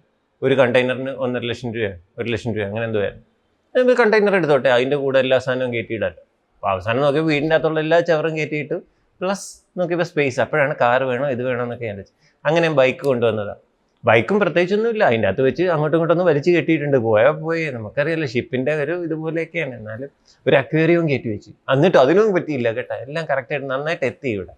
ഒരു 0.41 0.53
കണ്ടെയ്നറിന് 0.61 1.11
ഒന്നര 1.23 1.43
ലക്ഷം 1.51 1.69
രൂപ 1.75 1.87
ഒരു 2.19 2.27
ലക്ഷം 2.33 2.51
രൂപ 2.55 2.63
അങ്ങനെ 2.69 2.85
എന്തോ 2.89 3.01
ആയിരുന്നു 3.07 3.93
കണ്ടെയ്നർ 4.01 4.35
എടുത്തോട്ടെ 4.39 4.69
അതിന്റെ 4.69 4.97
കൂടെ 5.03 5.17
എല്ലാ 5.19 5.37
സാധനവും 5.45 5.71
കയറ്റിയിടാമല്ലോ 5.75 6.23
അപ്പോൾ 6.55 6.69
അവസാനം 6.71 7.01
നോക്കിയപ്പോൾ 7.05 7.31
വീടിന്റെ 7.31 7.55
അകത്തുള്ള 7.55 7.79
എല്ലാ 7.79 7.97
ചവറും 8.09 8.33
കയറ്റിയിട്ട് 8.37 8.77
പ്ലസ് 9.21 9.47
നോക്കിയപ്പോൾ 9.79 10.07
സ്പേസ് 10.11 10.39
അപ്പോഴാണ് 10.43 10.73
കാർ 10.81 11.03
വേണോ 11.03 11.27
ഇത് 11.35 11.41
വേണോ 11.47 11.61
എന്നൊക്കെ 11.63 11.85
ഞാൻ 11.85 11.99
അങ്ങനെ 12.45 12.67
ബൈക്ക് 12.79 13.03
കൊണ്ടുവന്നതാണ് 13.05 13.61
ബൈക്കും 14.05 14.39
പ്രത്യേകിച്ചൊന്നുമില്ല. 14.39 15.03
അതിന്റെ 15.03 15.27
അകത്ത് 15.27 15.41
വെച്ച് 15.41 15.63
അങ്ങോട്ടും 15.63 15.97
ഇങ്ങോട്ടൊന്നും 15.97 16.27
വലിച്ചു 16.27 16.51
കെട്ടിയിട്ടുണ്ട്. 16.51 16.97
പോയാൽ 16.97 17.31
പോയി. 17.31 17.65
നമുക്കറിയാലോ 17.69 18.25
ഷിപ്പിന്റെ 18.25 18.73
ഒരു 18.83 19.03
ഇതുപോലെയൊക്കെയാണ്. 19.03 19.75
എന്നാലും 19.75 20.09
ഒരു 20.47 20.55
അക്വേറിയവും 20.55 21.09
കയറ്റി 21.09 21.29
വെച്ച്. 21.29 21.51
എന്നിട്ട് 21.73 21.97
അതിനും 21.97 22.33
പറ്റിയില്ല 22.33 22.71
കേട്ടോ. 22.71 22.95
എല്ലാം 22.95 23.27
കറക്റ്റായിട്ട് 23.31 23.69
നന്നായിട്ട് 23.69 24.05
എത്തി 24.05 24.29
ഇവിടെ. 24.29 24.53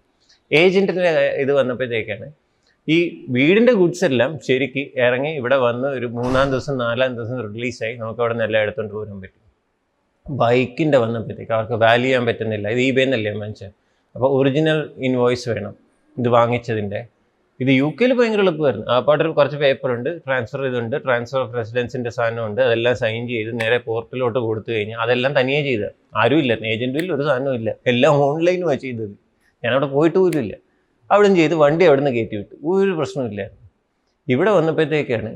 ഏജന്റിന്റെ 0.52 1.10
ഇത് 1.44 1.52
വന്നപ്പോഴത്തേക്കാണ് 1.52 2.26
ഈ 2.88 3.26
വീടിന്റെ 3.28 3.72
ഗുഡ്സ് 3.72 4.04
എല്ലാം 4.04 4.38
ശരിക്ക് 4.48 4.90
ഇറങ്ങി 5.00 5.30
ഇവിടെ 5.30 5.56
വന്ന് 5.56 5.88
ഒരു 5.88 6.06
മൂന്നാം 6.06 6.50
ദിവസം 6.50 6.78
നാലാം 6.78 7.14
ദിവസം 7.16 7.54
റിലീസായി 7.54 7.94
നമുക്ക് 7.94 8.20
അവിടെ 8.20 8.34
നിന്ന് 8.34 8.44
എല്ലാം 8.44 8.62
എടുത്തുകൊണ്ട് 8.62 8.94
പോരാൻ 8.94 9.20
പറ്റും. 9.20 9.40
ബൈക്കിന്റെ 10.30 10.98
വന്നപ്പോഴത്തേക്ക് 10.98 11.52
അവർക്ക് 11.52 11.72
വാല്യൂ 11.72 12.06
ചെയ്യാൻ 12.06 12.26
പറ്റുന്നില്ല. 12.26 12.68
ഇത് 12.68 12.80
ഈ 12.80 12.90
ബേന്നല്ലേ 12.90 13.32
മനുഷ്യൻ 13.32 13.70
അപ്പോൾ 14.14 14.38
ഒറിജിനൽ 14.38 14.90
ഇൻവോയ്സ് 14.96 15.48
വേണം. 15.48 15.74
ഇത് 16.18 16.28
വാങ്ങിച്ചതിന്റെ 16.28 17.00
ഇത് 17.60 17.70
യു 17.80 17.88
കെയിൽ 17.98 18.12
ഭയങ്കര 18.18 18.40
എളുപ്പമായിരുന്നു. 18.44 18.86
ആ 18.92 18.94
പാട്ടിൽ 19.06 19.26
കുറച്ച് 19.38 19.58
പേപ്പർ 19.62 19.90
ഉണ്ട് 19.96 20.08
ട്രാൻസ്ഫർ 20.24 20.60
ഇതുണ്ട് 20.68 20.96
ട്രാൻസ്ഫർ 21.04 21.40
ഓഫ് 21.42 22.10
സാധനം 22.18 22.42
ഉണ്ട് 22.48 22.60
അതെല്ലാം 22.66 22.94
സൈൻ 23.02 23.22
ചെയ്ത് 23.32 23.50
നേരെ 23.60 23.78
പോർട്ടലിലോട്ട് 23.88 24.38
കൊടുത്തു 24.46 24.70
കഴിഞ്ഞാൽ 24.76 25.00
അതെല്ലാം 25.04 25.32
തനിയെ 25.38 25.60
ചെയ്ത 25.68 25.84
ആരും 26.22 26.40
ഇല്ല 26.44 26.52
ഏജന്റിൽ 26.72 27.06
ഒരു 27.16 27.24
സാധനവും 27.28 27.56
ഇല്ല. 27.60 27.70
എല്ലാം 27.92 28.14
ഓൺലൈനുമാണ് 28.28 28.80
ചെയ്തത്. 28.86 29.14
അവിടെ 29.62 29.88
പോയിട്ട് 29.96 30.18
പോലും 30.18 30.40
ഇല്ല. 30.44 30.54
അവിടെ 31.10 31.28
ചെയ്ത് 31.40 31.54
വണ്ടി 31.64 31.84
അവിടെ 31.90 32.00
നിന്ന് 32.00 32.12
കയറ്റി 32.16 32.36
വിട്ടു. 32.40 32.54
ഒരു 32.72 32.92
പ്രശ്നമില്ലായിരുന്നു 32.98 33.62
ഇവിടെ 34.28 34.50
വന്നപ്പോഴത്തേക്കാണ് 34.58 35.30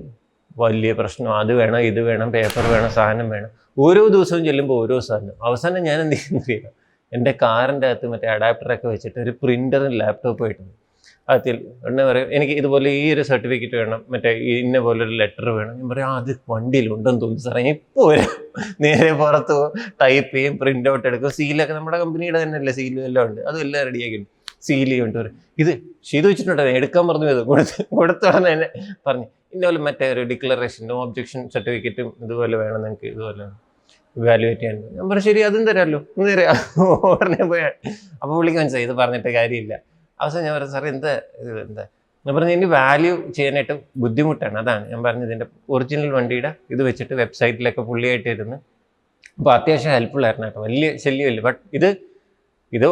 വലിയ 0.63 0.93
പ്രശ്നം. 1.01 1.31
അത് 1.41 1.53
വേണം 1.61 1.81
ഇത് 1.91 2.01
വേണം 2.11 2.29
പേപ്പർ 2.37 2.65
വേണം 2.75 2.91
സാധനം 2.99 3.29
വേണം. 3.35 3.51
ഓരോ 3.85 4.03
ദിവസവും 4.15 4.43
ചെല്ലുമ്പോൾ 4.49 4.79
ഓരോ 4.85 4.97
സാധനം. 5.09 5.35
അവസാനം 5.49 5.81
ഞാൻ 5.89 5.99
എന്ത് 6.05 6.17
ചെയ്യുന്നില്ല 6.21 6.69
എന്റെ 7.13 7.33
കാറിന്റെ 7.43 7.87
അകത്ത് 7.91 8.07
മറ്റേ 8.13 8.29
അഡാപ്റ്ററൊക്കെ 8.35 8.87
വെച്ചിട്ട് 8.95 9.19
ഒരു 9.25 9.33
പ്രിന്ററും 9.43 9.93
ലാപ്ടോപ്പും 10.01 10.47
ആയിട്ടുണ്ട് 10.47 10.75
അതിൽ 11.35 11.57
ഉടനെ 11.85 12.05
പറയും 12.09 12.29
എനിക്ക് 12.37 12.55
ഇതുപോലെ 12.61 12.89
ഈ 13.01 13.03
ഒരു 13.15 13.23
സർട്ടിഫിക്കറ്റ് 13.31 13.77
വേണം 13.81 14.01
മറ്റേ 14.13 14.31
ഇന്ന 14.61 14.79
ഒരു 14.93 15.07
ലെറ്റർ 15.21 15.47
വേണം. 15.59 15.73
ഞാൻ 15.81 15.89
പറയും 15.93 16.11
അത് 16.21 16.31
വണ്ടിയിലുണ്ടെന്ന് 16.53 17.21
തോന്നുന്നു 17.23 17.45
സാറേ. 17.47 17.63
ഇപ്പോൾ 17.75 18.07
വരും 18.11 18.33
നേരെ 18.85 19.11
പുറത്ത് 19.23 19.57
ടൈപ്പ് 20.03 20.33
ചെയ്യും 20.37 20.55
പ്രിന്റ് 20.63 20.91
ഔട്ട് 20.93 21.07
എടുക്കും. 21.11 21.33
സീലൊക്കെ 21.39 21.75
നമ്മുടെ 21.79 21.99
കമ്പനിയുടെ 22.03 22.41
തന്നെ 22.45 22.59
അല്ലേ? 22.61 22.75
സീലും 22.79 23.05
എല്ലാം 23.11 23.27
ഉണ്ട്. 23.31 23.41
അതും 23.51 23.63
എല്ലാം 23.67 23.83
റെഡിയാക്കിയിട്ടുണ്ട് 23.91 24.35
സീൽ 24.67 24.89
ചെയ്യുന്നുണ്ട് 24.91 25.19
പറയും 25.21 25.37
ഇത് 25.63 25.73
ചെയ്ത് 26.11 26.27
വെച്ചിട്ടുണ്ടോ? 26.29 26.65
എടുക്കാൻ 26.79 27.05
പറഞ്ഞു 27.09 27.27
പോയത് 27.29 27.43
കൊടുത്ത് 27.51 27.85
കൊടുത്ത 27.99 28.25
തന്നെ 28.47 28.69
പറഞ്ഞു. 29.09 29.27
ഇന്നപോലെ 29.55 29.81
മറ്റേ 29.89 30.07
ഒരു 30.15 30.23
ഡിക്ലറേഷനും 30.31 30.97
ഒബ്ജക്ഷൻ 31.05 31.43
സർട്ടിഫിക്കറ്റും 31.55 32.09
ഇതുപോലെ 32.25 32.57
വേണം 32.63 32.81
നിങ്ങൾക്ക് 32.85 33.09
ഇതുപോലെ 33.13 33.45
വാലുവേറ്റ് 34.17 34.61
ചെയ്യാൻ. 34.63 34.77
ഞാൻ 34.97 35.05
പറഞ്ഞു 35.11 35.25
ശരി 35.29 35.41
അതും 35.49 35.65
തരാമല്ലോ. 35.69 36.01
തരാം. 36.31 36.57
ഉടനെ 37.13 37.45
പോയാൽ 37.53 37.75
അപ്പോൾ 38.21 38.35
പുള്ളിക്ക് 38.39 38.61
മനസ്സിലായി 38.61 38.87
ഇത് 38.89 38.95
പറഞ്ഞിട്ട് 39.03 39.31
കാര്യമില്ല. 39.39 39.75
അവസാനം 40.21 40.45
ഞാൻ 40.47 40.55
പറഞ്ഞു 40.57 40.73
സാറേ 40.75 40.89
എന്താ 40.95 41.13
ഇത്? 41.43 41.51
എന്താ? 41.69 41.85
ഞാൻ 42.27 42.33
പറഞ്ഞു 42.37 42.53
ഇതിന് 42.57 42.71
വാല്യൂ 42.79 43.13
ചെയ്യാനായിട്ട് 43.37 43.75
ബുദ്ധിമുട്ടാണ്. 44.05 44.57
അതാണ് 44.63 44.85
ഞാൻ 44.93 45.01
പറഞ്ഞത്. 45.07 45.29
ഇതിന്റെ 45.31 45.47
ഒറിജിനൽ 45.75 46.11
വണ്ടിയുടെ 46.19 46.51
ഇത് 46.75 46.83
വെച്ചിട്ട് 46.89 47.15
വെബ്സൈറ്റിലൊക്കെ 47.23 47.83
പുള്ളിയായിട്ട് 47.91 48.29
ഇരുന്ന് 48.37 48.59
അപ്പോൾ 49.39 49.53
അത്യാവശ്യം 49.57 49.93
ഹെൽപ്ഫുൾ 49.97 50.25
ആയിരുന്നു 50.29 50.47
കേട്ടോ. 50.49 50.61
വലിയ 50.69 50.89
ശല്യമില്ല. 51.05 51.41
ബട്ട് 51.49 51.61
ഇത് 51.79 51.89
ഇത് 52.77 52.87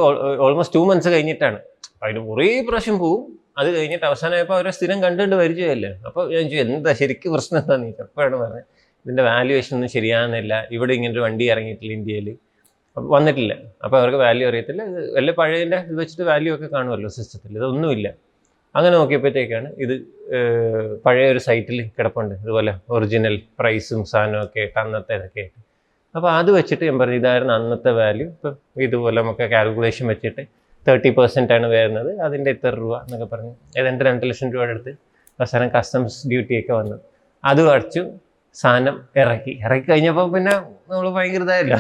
ഓൾമോസ്റ്റ് 0.45 0.77
ടു 0.79 0.83
മന്ത്സ് 0.91 1.11
കഴിഞ്ഞിട്ടാണ്. 1.15 1.59
അപ്പോൾ 1.95 2.07
അതിന് 2.09 2.21
കുറേ 2.31 2.47
പ്രാവശ്യം 2.69 2.97
പോവും. 3.05 3.23
അത് 3.61 3.69
കഴിഞ്ഞിട്ട് 3.77 4.07
അവസാനമായപ്പോൾ 4.11 4.57
അവരെ 4.59 4.71
സ്ഥിരം 4.77 4.99
കണ്ടുകൊണ്ട് 5.05 5.37
പരിചയമല്ലേ 5.43 5.91
അപ്പോൾ 6.09 6.25
ഞാൻ 6.33 6.43
ചോദിച്ചു 6.51 6.73
എന്താ 6.77 6.93
ശരിക്കും 7.01 7.31
പ്രശ്നം 7.35 7.59
എന്താണെന്ന് 7.61 7.87
ചോദിച്ചു 7.89 8.03
അപ്പോഴാണ് 8.07 8.37
പറഞ്ഞത്. 8.43 8.65
ഇതിന്റെ 9.05 9.23
വാല്യുവേഷൻ 9.29 9.73
ഒന്നും 9.77 9.91
ശരിയാകുന്നില്ല 9.97 10.55
ഇവിടെ 10.77 10.93
ഇങ്ങനെ 10.97 11.13
ഒരു 11.15 11.23
വണ്ടി 11.27 11.45
ഇറങ്ങിയിട്ടില്ല 11.53 11.93
ഇന്ത്യയിൽ 11.99 12.29
വന്നിട്ടില്ല. 13.15 13.53
അപ്പോൾ 13.85 13.97
അവർക്ക് 14.01 14.19
വാല്യൂ 14.27 14.45
അറിയത്തില്ല. 14.51 14.83
ഇത് 14.93 15.01
വല്ല 15.17 15.31
പഴയതിന്റെ 15.41 15.79
ഇത് 15.89 15.97
വെച്ചിട്ട് 16.01 16.25
വാല്യൂ 16.31 16.51
ഒക്കെ 16.57 16.69
കാണുമല്ലോ 16.75 17.11
സിസ്റ്റത്തിൽ 17.17 17.57
ഇതൊന്നുമില്ല 17.61 18.09
അങ്ങനെ 18.75 18.93
നോക്കിയപ്പോഴത്തേക്കാണ് 18.99 19.69
ഇത് 19.85 19.95
പഴയ 21.05 21.27
ഒരു 21.35 21.41
സൈറ്റിൽ 21.47 21.79
കിടപ്പുണ്ട്. 21.99 22.35
ഇതുപോലെ 22.43 22.73
ഒറിജിനൽ 22.95 23.37
പ്രൈസും 23.61 24.01
സാധനവും 24.13 24.43
ഒക്കെ 24.47 24.61
ആയിട്ട് 24.63 24.79
അന്നത്തെ 24.83 25.15
ഇതൊക്കെ 25.19 25.41
ആയിട്ട്. 25.43 25.59
അപ്പോൾ 26.15 26.31
അത് 26.39 26.51
വെച്ചിട്ട് 26.57 26.85
ഞാൻ 26.89 26.99
പറഞ്ഞു 27.03 27.19
ഇതായിരുന്നു 27.23 27.55
അന്നത്തെ 27.59 27.91
വാല്യൂ 28.01 28.27
ഇപ്പം 28.35 28.55
ഇതുപോലെ 28.87 29.17
നമുക്ക് 29.23 29.47
കാൽക്കുലേഷൻ 29.55 30.07
വെച്ചിട്ട് 30.13 30.43
തേർട്ടി 30.87 31.11
പെർസെന്റ് 31.19 31.53
ആണ് 31.57 31.67
വരുന്നത്. 31.75 32.11
അതിന്റെ 32.27 32.51
ഇത്ര 32.57 32.73
രൂപ 32.83 32.95
എന്നൊക്കെ 33.05 33.29
പറഞ്ഞു 33.33 33.53
ഏതാണ്ട് 33.81 34.03
രണ്ട് 34.09 34.25
ലക്ഷം 34.31 34.51
രൂപയുടെ 34.55 34.75
അടുത്ത് 34.77 34.93
അവസാനം 35.39 35.69
കസ്റ്റംസ് 35.77 36.21
ഡ്യൂട്ടിയൊക്കെ 36.31 36.73
വന്നു. 36.81 36.97
അതും 37.45 37.69
അടച്ചു. 37.73 38.03
സാധനം 38.61 38.95
ഇറക്കി. 39.23 39.53
ഇറക്കി 39.67 39.87
കഴിഞ്ഞപ്പോൾ 39.91 40.27
പിന്നെ 40.35 40.53
നമ്മൾ 40.91 41.07
ഭയങ്കര 41.17 41.43
ഇതായല്ലോ. 41.47 41.79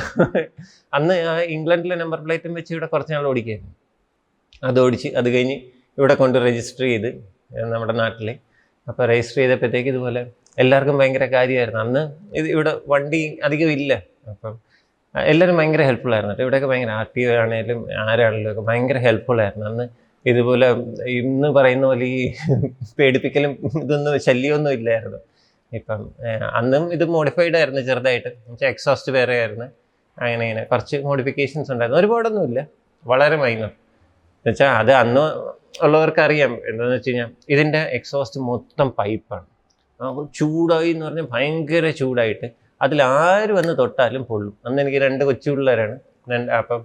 അന്ന് 0.96 1.14
ഇംഗ്ലണ്ടിലെ 1.56 1.96
നമ്പർ 2.02 2.18
പ്ലേറ്റും 2.24 2.54
വെച്ച് 2.58 2.72
ഇവിടെ 2.74 2.88
കുറച്ച് 2.94 3.12
നാൾ 3.16 3.26
ഓടിക്കായിരുന്നു. 3.30 3.72
അത് 4.68 4.78
ഓടിച്ച് 4.84 5.08
അത് 5.20 5.28
കഴിഞ്ഞ് 5.34 5.56
ഇവിടെ 5.98 6.14
കൊണ്ട് 6.22 6.36
രജിസ്റ്റർ 6.46 6.84
ചെയ്ത് 6.92 7.10
നമ്മുടെ 7.74 7.94
നാട്ടിൽ 8.02 8.28
അപ്പോൾ 8.86 9.04
രജിസ്റ്റർ 9.10 9.38
ചെയ്തപ്പോഴത്തേക്ക് 9.42 9.90
ഇതുപോലെ 9.94 10.20
എല്ലാവർക്കും 10.62 10.96
ഭയങ്കര 11.00 11.24
കാര്യമായിരുന്നു. 11.36 11.80
അന്ന് 11.86 12.02
ഇത് 12.38 12.46
ഇവിടെ 12.54 12.72
വണ്ടി 12.92 13.20
അധികം 13.46 13.70
ഇല്ല. 13.78 13.92
അപ്പം 14.32 14.54
എല്ലാവരും 15.14 15.56
ഭയങ്കര 15.58 15.82
ഹെൽപ്ഫുൾ 15.88 16.12
ആയിരുന്നു 16.14 16.32
കേട്ടോ. 16.32 16.44
ഇവിടെയൊക്കെ 16.46 16.68
ഭയങ്കര 16.72 16.92
ആർ 17.00 17.06
ടി 17.14 17.22
ഒ 17.28 17.32
ആണെങ്കിലും 17.42 17.78
ആരാണെങ്കിലും 18.04 18.50
ഒക്കെ 18.52 18.64
ഭയങ്കര 18.68 18.98
ഹെൽപ്ഫുൾ 19.06 19.38
ആയിരുന്നു. 19.44 19.66
അന്ന് 19.70 19.84
ഇതുപോലെ 20.30 20.66
ഇന്ന് 21.18 21.48
പറയുന്ന 21.56 21.84
പോലെ 21.90 22.06
ഈ 22.16 22.20
പേടിപ്പിക്കലും 22.98 23.52
ഇതൊന്നും 23.82 24.14
ശല്യമൊന്നും 24.28 24.72
ഇല്ലായിരുന്നു. 24.78 25.20
ഇപ്പം 25.80 26.02
അന്നും 26.58 26.84
ഇത് 26.92 27.04
മോഡിഫൈഡ് 27.16 27.56
ആയിരുന്നു 27.56 27.80
ചെറുതായിട്ട്. 27.80 28.28
എന്നുവെച്ചാൽ 28.28 28.68
എക്സോസ്റ്റ് 28.68 29.12
വേറെ 29.12 29.34
ആയിരുന്നു. 29.40 29.66
അങ്ങനെ 30.18 30.42
ഇങ്ങനെ 30.48 30.64
കുറച്ച് 30.64 30.96
മോഡിഫിക്കേഷൻസ് 31.08 31.70
ഉണ്ടായിരുന്നു. 31.72 32.00
ഒരുപാടൊന്നുമില്ല. 32.00 32.60
വളരെ 33.04 33.36
മൈനർ 33.36 33.70
എന്നുവെച്ചാൽ 34.38 34.70
അത് 34.80 34.92
അന്ന് 35.02 35.24
ഉള്ളവർക്ക് 35.84 36.20
അറിയാം 36.20 36.52
എന്താണെന്ന് 36.68 36.96
വെച്ച് 36.96 37.10
കഴിഞ്ഞാൽ 37.10 37.30
ഇതിന്റെ 37.48 37.80
എക്സോസ്റ്റ് 37.98 38.40
മൊത്തം 38.40 38.88
പൈപ്പാണ് 38.98 39.46
അപ്പോൾ 40.00 40.24
ചൂടായി 40.38 40.90
എന്ന് 40.90 41.06
പറഞ്ഞാൽ 41.06 41.28
ഭയങ്കര 41.32 41.90
ചൂടായിട്ട്. 41.90 42.48
അതിൽ 42.82 42.98
ആര് 43.02 43.52
വന്ന് 43.58 43.78
തൊട്ടാലും 43.78 44.22
പൊള്ളും. 44.24 44.54
അന്ന് 44.66 44.82
എനിക്ക് 44.82 44.98
രണ്ട് 45.06 45.22
കൊച്ചു 45.24 45.48
പിള്ളേരാണ് 45.50 45.96
രണ്ട് 46.32 46.52
അപ്പം 46.52 46.80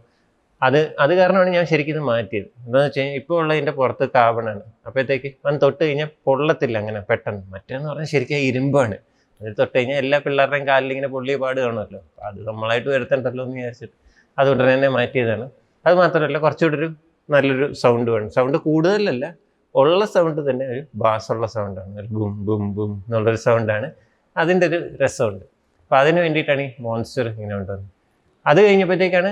അത് 0.61 0.79
അത് 1.03 1.11
കാരണമാണ് 1.19 1.51
ഞാൻ 1.57 1.65
ശരിക്കും 1.71 1.93
ഇത് 1.95 2.01
മാറ്റിയത്. 2.09 2.47
എന്താണെന്ന് 2.65 2.87
വെച്ച് 2.87 2.99
കഴിഞ്ഞാൽ 2.99 3.17
ഇപ്പോൾ 3.21 3.35
ഉള്ള 3.41 3.51
ഇതിന്റെ 3.57 3.73
പുറത്ത് 3.79 4.05
കാർബണാണ് 4.15 4.63
അപ്പോഴത്തേക്ക് 4.87 5.29
വന്ന് 5.45 5.59
തൊട്ട് 5.63 5.81
കഴിഞ്ഞാൽ 5.83 6.09
പൊള്ളത്തില്ല 6.27 6.75
അങ്ങനെ 6.83 6.99
പെട്ടെന്ന്. 7.09 7.43
മറ്റേന്ന് 7.53 7.87
പറഞ്ഞാൽ 7.91 8.09
ശരിക്കും 8.13 8.43
ഇരുമ്പാണ്. 8.49 8.97
അത് 9.41 9.51
തൊട്ട് 9.59 9.75
കഴിഞ്ഞാൽ 9.77 9.97
എല്ലാ 10.03 10.17
പിള്ളേരുടെയും 10.25 10.65
കാലിൽ 10.69 10.91
ഇങ്ങനെ 10.95 11.09
പൊള്ളിയ 11.15 11.35
പാട് 11.43 11.59
കാണുമല്ലോ. 11.65 12.01
അത് 12.27 12.39
നമ്മളായിട്ട് 12.49 12.89
വരുത്തണ്ടല്ലോ 12.95 13.43
എന്ന് 13.45 13.57
വിചാരിച്ചിട്ട് 13.59 13.95
അതുകൊണ്ട് 14.37 14.63
തന്നെ 14.71 14.89
മാറ്റിയതാണ്. 14.97 15.45
അത് 15.85 15.95
മാത്രമല്ല 16.01 16.39
കുറച്ചുകൂടി 16.45 16.77
ഒരു 16.81 16.89
നല്ലൊരു 17.29 17.67
സൗണ്ട് 17.83 18.09
വേണം. 18.13 18.29
സൗണ്ട് 18.37 18.57
കൂടുതലല്ല 18.67 19.25
ഉള്ള 19.75 20.03
സൗണ്ട് 20.15 20.41
തന്നെ 20.49 20.65
ഒരു 20.73 20.81
ബാസുള്ള 21.01 21.45
സൗണ്ടാണ് 21.55 21.91
ഒരു 22.01 22.07
ബും 22.15 22.31
ബും 22.47 22.63
ബും 22.77 22.91
എന്നുള്ളൊരു 23.05 23.39
സൗണ്ടാണ് 23.47 23.87
അതിന്റെ 24.35 24.65
ഒരു 24.69 24.79
രസമുണ്ട്. 25.03 25.45
അപ്പോൾ 25.83 25.97
അതിന് 26.01 26.19
വേണ്ടിയിട്ടാണ് 26.25 26.61
ഈ 26.61 26.69
മോൺസ്റ്റർ 26.85 27.25
ഇങ്ങനെ 27.31 27.53
കൊണ്ടുവന്നത് 27.55 27.89
അത് 28.45 28.59
കഴിഞ്ഞപ്പോഴത്തേക്കാണ് 28.65 29.31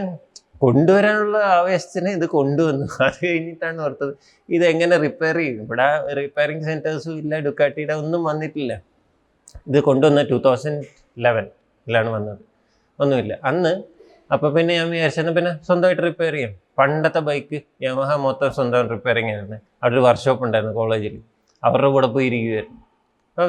കൊണ്ടുവരാനുള്ള 0.62 1.38
ആവേശത്തിന് 1.38 2.10
ഇത് 2.10 2.26
കൊണ്ടുവന്നു. 2.26 2.86
അത് 3.02 3.28
കഴിഞ്ഞിട്ടാണ് 3.28 3.82
ഓർത്തത്. 3.82 4.14
ഇത് 4.50 4.66
എങ്ങനെ 4.66 4.98
റിപ്പയർ 4.98 5.36
ചെയ്യും? 5.36 5.64
ഇവിടെ 5.64 5.88
റിപ്പയറിംഗ് 6.14 6.64
സെന്റേഴ്സും 6.64 7.18
ഇല്ല 7.20 7.40
ഡുക്കാട്ടിയുടെ 7.40 7.94
ഒന്നും 7.94 8.24
വന്നിട്ടില്ല. 8.24 8.82
ഇത് 9.68 9.80
കൊണ്ടുവന്ന 9.80 10.22
ടൂ 10.22 10.38
തൗസൻഡ് 10.38 10.84
ലെവനിലാണ് 11.18 12.10
വന്നത്. 12.10 12.42
ഒന്നുമില്ല. 13.00 13.40
അന്ന് 13.44 13.84
അപ്പോൾ 14.34 14.54
പിന്നെ 14.54 14.76
ഞാൻ 14.76 14.90
വിചാരിച്ചാൽ 14.90 15.34
പിന്നെ 15.36 15.52
സ്വന്തമായിട്ട് 15.68 16.04
റിപ്പയർ 16.04 16.34
ചെയ്യാം. 16.34 16.54
പണ്ടത്തെ 16.78 17.20
ബൈക്ക് 17.20 17.62
യമഹ 17.82 18.16
മൊത്തം 18.16 18.52
സ്വന്തം 18.52 18.90
റിപ്പയറിങ് 18.90 19.28
ആയിരുന്നു. 19.28 19.58
അവിടെ 19.84 19.96
ഒരു 19.96 20.02
വർക്ക്ഷോപ്പ് 20.02 20.44
ഉണ്ടായിരുന്നു 20.46 20.76
കോളേജിൽ 20.76 21.16
അവരുടെ 21.64 21.88
കൂടെ 21.88 22.08
പോയി 22.08 22.26
ഇരിക്കുമായിരുന്നു 22.26 22.89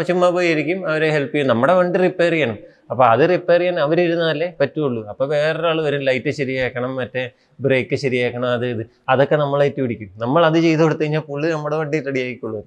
ചുമ്മാ 0.09 0.29
പോയിരിക്കും 0.37 0.79
അവരെ 0.91 1.09
ഹെൽപ്പ് 1.17 1.33
ചെയ്യും. 1.35 1.49
നമ്മുടെ 1.53 1.75
വണ്ടി 1.79 1.99
റിപ്പയർ 2.07 2.33
ചെയ്യണം. 2.37 2.59
അപ്പോൾ 2.93 3.05
അത് 3.13 3.23
റിപ്പയർ 3.33 3.61
ചെയ്യാൻ 3.63 3.77
അവരിരുന്നാലേ 3.85 4.49
പറ്റുള്ളൂ. 4.61 5.01
അപ്പോൾ 5.13 5.27
വേറൊരാൾ 5.33 5.79
വരും 5.87 6.03
ലൈറ്റ് 6.09 6.33
ശരിയാക്കണം 6.39 6.93
മറ്റേ 7.01 7.23
ബ്രേക്ക് 7.65 7.97
ശരിയാക്കണം 8.05 8.49
അത് 8.57 8.67
ഇത്. 8.75 8.83
അതൊക്കെ 9.13 9.37
നമ്മളായിട്ട് 9.43 9.81
പിടിക്കും 9.85 10.11
നമ്മൾ 10.25 10.45
അത് 10.51 10.59
ചെയ്ത് 10.67 10.83
കൊടുത്തു 10.83 11.03
കഴിഞ്ഞാൽ 11.03 11.25
പുള്ളി 11.31 11.49
നമ്മുടെ 11.55 11.77
വണ്ടി 11.81 12.01
റെഡി 12.09 12.21
ആയിക്കൊള്ളൂ. 12.27 12.61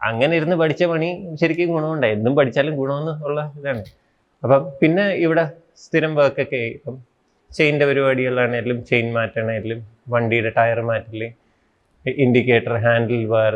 അങ്ങനെ 0.00 0.32
ഇരുന്ന് 0.38 0.56
പഠിച്ച 0.62 0.84
പണി 0.92 1.08
ശരിക്കും 1.40 1.68
ഗുണമുണ്ട്. 1.74 2.06
എന്തും 2.16 2.32
പഠിച്ചാലും 2.38 2.74
ഗുണമെന്ന് 2.80 3.14
ഉള്ള 3.26 3.40
ഇതാണ്. 3.58 3.84
അപ്പം 4.42 4.64
പിന്നെ 4.80 5.04
ഇവിടെ 5.26 5.44
സ്ഥിരം 5.84 6.12
വർക്കൊക്കെ 6.20 6.62
ഇപ്പം 6.76 6.96
ചെയിന്റെ 7.50 7.84
പരിപാടികളാണെങ്കിലും 7.88 8.78
ചെയിൻ 8.90 9.06
മാറ്റണേലും 9.16 9.78
വണ്ടിയുടെ 10.12 10.50
tyre 10.58 10.80
മാറ്റൽ 10.90 11.22
indicator 12.06 12.74
handle 12.84 13.22
bar 13.32 13.54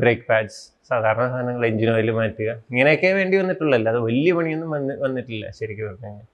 brake 0.00 0.24
pads 0.28 0.60
സാധാരണ 0.90 1.24
സാധനങ്ങൾ 1.32 1.62
എഞ്ചിൻ 1.70 1.90
ഓയിൽ 1.94 2.10
മാറ്റുക. 2.18 2.50
ഇങ്ങനെയൊക്കെ 2.70 3.10
വേണ്ടി 3.18 3.36
വന്നിട്ടുള്ളല്ലോ 3.40 3.90
അത് 3.92 4.00
വലിയ 4.08 4.30
പണിയൊന്നും 4.38 4.70
വന്ന് 4.76 4.94
വന്നിട്ടില്ല 5.04 5.44
ശരിക്കും 5.58 5.86
പറഞ്ഞു 5.88 6.06
കഴിഞ്ഞാൽ 6.06 6.26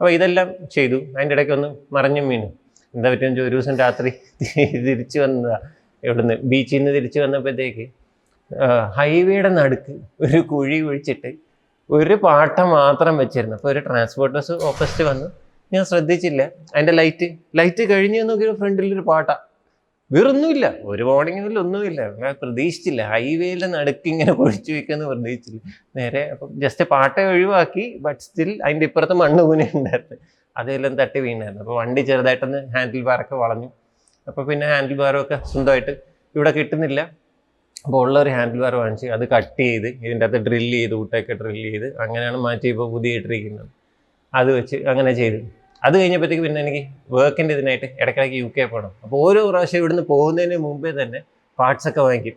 അപ്പോൾ 0.00 0.10
ഇതെല്ലാം 0.16 0.48
ചെയ്തു. 0.76 0.98
അതിന്റെ 1.16 1.34
ഇടയ്ക്ക് 1.36 1.52
ഒന്ന് 1.56 1.68
മറഞ്ഞു 1.96 2.22
വീണു. 2.28 2.48
എന്താ 2.94 3.08
പറ്റുമെന്ന് 3.12 3.42
ഒരു 3.48 3.54
ദിവസം 3.56 3.74
രാത്രി 3.82 4.10
തിരിച്ചു 4.86 5.18
വന്നതാ. 5.24 5.58
ഇവിടുന്ന് 6.02 6.34
ബീച്ചിൽ 6.50 6.78
നിന്ന് 6.78 6.92
തിരിച്ചു 6.96 7.18
വന്നപ്പോഴത്തേക്ക് 7.24 7.84
ഹൈവേയുടെ 8.98 9.50
നടുക്ക് 9.58 9.92
ഒരു 10.24 10.38
കുഴി 10.50 10.78
കുഴിച്ചിട്ട് 10.86 11.30
ഒരു 11.90 12.14
പാട്ട 12.26 12.58
മാത്രം 12.76 13.14
വെച്ചിരുന്നു. 13.22 13.56
അപ്പോൾ 13.58 13.70
ഒരു 13.72 13.80
ട്രാൻസ്പോർട്ട് 13.86 14.34
ബസ് 14.36 14.52
ഓപ്പോസിറ്റ് 14.70 15.04
വന്നു. 15.10 15.26
ഞാൻ 15.72 15.84
ശ്രദ്ധിച്ചില്ല. 15.90 16.42
അതിന്റെ 16.74 16.92
ലൈറ്റ് 16.92 17.26
ലൈറ്റ് 17.58 17.84
കഴിഞ്ഞ് 17.92 18.20
നോക്കിയ 18.30 18.52
ഫ്രണ്ടിൽ 18.60 18.94
ഒരു 18.96 19.04
പാട്ട. 19.10 19.28
വേറൊന്നുമില്ല. 20.10 20.66
ഒരു 20.92 21.02
വാർണിംഗും 21.02 21.58
ഒന്നുമില്ല. 21.60 22.00
ഞാൻ 22.22 22.34
പ്രതീക്ഷിച്ചില്ല. 22.42 23.02
ഹൈവേയിലെ 23.12 23.66
നടുക്ക് 23.66 24.08
ഇങ്ങനെ 24.12 24.32
ഒഴിച്ചു 24.42 24.72
വെക്കുമെന്ന് 24.72 25.06
പ്രതീക്ഷിച്ചില്ല. 25.10 25.60
നേരെ 25.96 26.22
അപ്പം 26.32 26.50
ജസ്റ്റ് 26.62 26.84
പാട്ട 26.84 27.16
ഒഴിവാക്കി 27.34 27.84
ബട്ട് 28.04 28.20
സ്റ്റിൽ 28.20 28.50
അതിന്റെ 28.64 28.86
ഇപ്പുറത്ത് 28.90 29.16
മണ്ണ് 29.22 29.42
കൂനെ 29.42 29.70
ഉണ്ടായിരുന്നു. 29.74 30.16
അതെല്ലാം 30.56 30.94
തട്ടി 31.00 31.18
വീണായിരുന്നു. 31.20 31.62
അപ്പോൾ 31.64 31.76
വണ്ടി 31.80 32.02
ചെറുതായിട്ടൊന്ന് 32.02 32.60
ഹാൻഡിൽ 32.74 33.02
ബാറൊക്കെ 33.02 33.34
വളഞ്ഞു. 33.34 33.70
അപ്പോൾ 34.28 34.46
പിന്നെ 34.50 34.66
ഹാൻഡിൽ 34.72 34.96
ബാറൊക്കെ 35.02 35.38
സ്വന്തമായിട്ട് 35.52 35.94
ഇവിടെ 36.34 36.50
കിട്ടുന്നില്ല. 36.50 37.00
അപ്പോൾ 37.86 37.98
ഉള്ളൊരു 38.06 38.30
ഹാൻഡിൽ 38.30 38.60
ബാർ 38.60 38.74
വാങ്ങിച്ച് 38.74 39.06
അത് 39.06 39.28
കട്ട് 39.28 39.58
ചെയ്ത് 39.58 39.88
ഇതിന്റെ 39.88 40.26
അകത്ത് 40.26 40.46
ഡ്രില്ല് 40.46 40.76
ചെയ്ത് 40.76 40.94
ഊട്ടൊക്കെ 40.94 41.34
ഡ്രില്ല് 41.40 41.70
ചെയ്ത് 41.72 41.88
അങ്ങനെയാണ് 42.02 42.36
മാറ്റി 42.36 42.68
ഇപ്പോൾ 42.68 42.90
പുതിയ 42.92 43.18
ഇട്ടിരിക്കുന്നത് 43.18 43.68
അത് 44.32 44.50
വെച്ച് 44.58 44.76
അങ്ങനെ 44.76 45.12
ചെയ്തു. 45.12 45.40
അത് 45.86 45.94
കഴിഞ്ഞപ്പോഴത്തേക്ക് 46.00 46.44
പിന്നെ 46.46 46.60
എനിക്ക് 46.64 46.82
വർക്കിന്റെ 47.14 47.54
ഇതിനായിട്ട് 47.56 47.88
ഇടയ്ക്കിടയ്ക്ക് 48.02 48.38
യു 48.42 48.48
കെ 48.56 48.64
പോകണം 48.72 48.92
അപ്പോൾ 49.04 49.16
ഓരോ 49.26 49.40
പ്രാവശ്യം 49.48 49.80
ഇവിടുന്ന് 49.80 50.04
പോകുന്നതിന് 50.12 50.56
മുമ്പേ 50.66 50.90
തന്നെ 51.00 51.20
പാർട്സ് 51.58 51.86
ഒക്കെ 51.90 52.00
വാങ്ങിക്കും. 52.06 52.36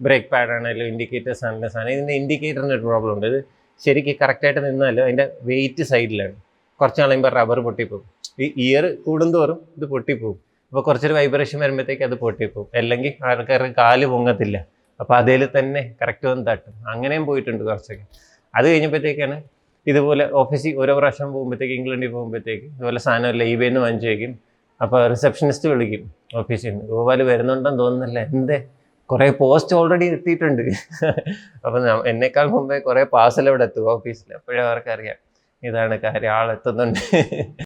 ബ്രേക്ക് 0.00 0.28
പാഡ് 0.32 0.52
ആണെങ്കിലും 0.56 0.88
ഇൻഡിക്കേറ്റേഴ്സ് 0.92 1.42
ആണെങ്കിലും 1.46 1.72
സാധനം. 1.74 1.92
ഇതിന്റെ 1.96 2.14
ഇൻഡിക്കേറ്ററിന്റെ 2.20 2.74
ഒരു 2.78 2.84
പ്രോബ്ലം 2.88 3.12
ഉണ്ട്. 3.16 3.26
ഇത് 3.32 3.38
ശരിക്കും 3.80 4.16
കറക്റ്റായിട്ട് 4.22 4.60
നിന്നാലും 4.66 5.02
അതിന്റെ 5.06 5.26
വെയിറ്റ് 5.48 5.84
സൈഡിലാണ് 5.92 6.36
കുറച്ച് 6.80 7.00
നാൾ 7.00 7.08
കഴിയുമ്പോൾ 7.10 7.32
റബ്ബർ 7.38 7.58
പൊട്ടിപ്പോകും 7.66 8.06
ഈ 8.44 8.46
ഇയർ 8.66 8.84
കൂടുന്തോറും 9.06 9.58
ഇത് 9.76 9.86
പൊട്ടിപ്പോകും 9.94 10.38
അപ്പോൾ 10.72 10.82
കുറച്ചൊരു 10.86 11.14
വൈബ്രേഷൻ 11.18 11.58
വരുമ്പോഴത്തേക്ക് 11.64 12.04
അത് 12.08 12.16
പൊട്ടിപ്പോകും 12.24 12.68
അല്ലെങ്കിൽ 12.78 13.12
ആൾക്കാർക്ക് 13.28 13.74
കാൽ 13.82 14.00
പൊങ്ങത്തില്ല. 14.14 14.56
അപ്പോൾ 15.00 15.14
അതിൽ 15.20 15.42
തന്നെ 15.56 15.80
കറക്റ്റ് 16.00 16.26
വന്ന് 16.30 16.44
തട്ടും. 16.50 16.74
അങ്ങനെയും 16.92 17.24
പോയിട്ടുണ്ട് 17.28 17.62
കുറച്ചൊക്കെ. 17.68 18.04
അത് 18.54 18.66
കഴിഞ്ഞപ്പോഴത്തേക്കാണ് 18.70 19.36
ഇതുപോലെ 19.86 20.24
ഓഫീസിൽ 20.32 20.76
ഓരോ 20.76 20.92
പ്രാവശ്യം 20.98 21.32
പോകുമ്പോഴത്തേക്ക് 21.32 21.74
ഇംഗ്ലണ്ടിൽ 21.74 22.10
പോകുമ്പോഴത്തേക്ക് 22.10 22.66
ഇതുപോലെ 22.66 22.98
സാധനം 22.98 23.36
ലൈബിൽ 23.36 23.66
നിന്ന് 23.66 23.80
വാങ്ങിച്ചു 23.80 24.08
വയ്ക്കും 24.08 24.32
അപ്പോൾ 24.80 25.06
റിസപ്ഷനിസ്റ്റ് 25.06 25.68
വിളിക്കും 25.68 26.02
ഓഫീസിൽ 26.36 26.68
നിന്ന് 26.70 26.86
ഗോപാൽ 26.86 27.22
വരുന്നുണ്ടെന്ന് 27.22 27.78
തോന്നുന്നില്ല? 27.78 28.20
എന്തേ? 28.34 28.58
കുറേ 29.10 29.26
പോസ്റ്റ് 29.30 29.76
ഓൾറെഡി 29.76 30.06
എത്തിയിട്ടുണ്ട്. 30.06 30.62
അപ്പം 31.64 31.78
എന്നേക്കാൾ 32.06 32.46
മുമ്പേ 32.46 32.78
കുറേ 32.78 33.02
പാഴ്സൽ 33.12 33.48
ഇവിടെ 33.48 33.64
എത്തും 33.64 33.90
ഓഫീസിൽ 33.90 34.34
അപ്പോഴേ 34.34 34.60
അവർക്കറിയാം 34.60 35.18
ഇതാണ് 35.62 35.96
കാര്യം. 35.96 36.32
ആളെത്തുന്നുണ്ട്. 36.32 37.00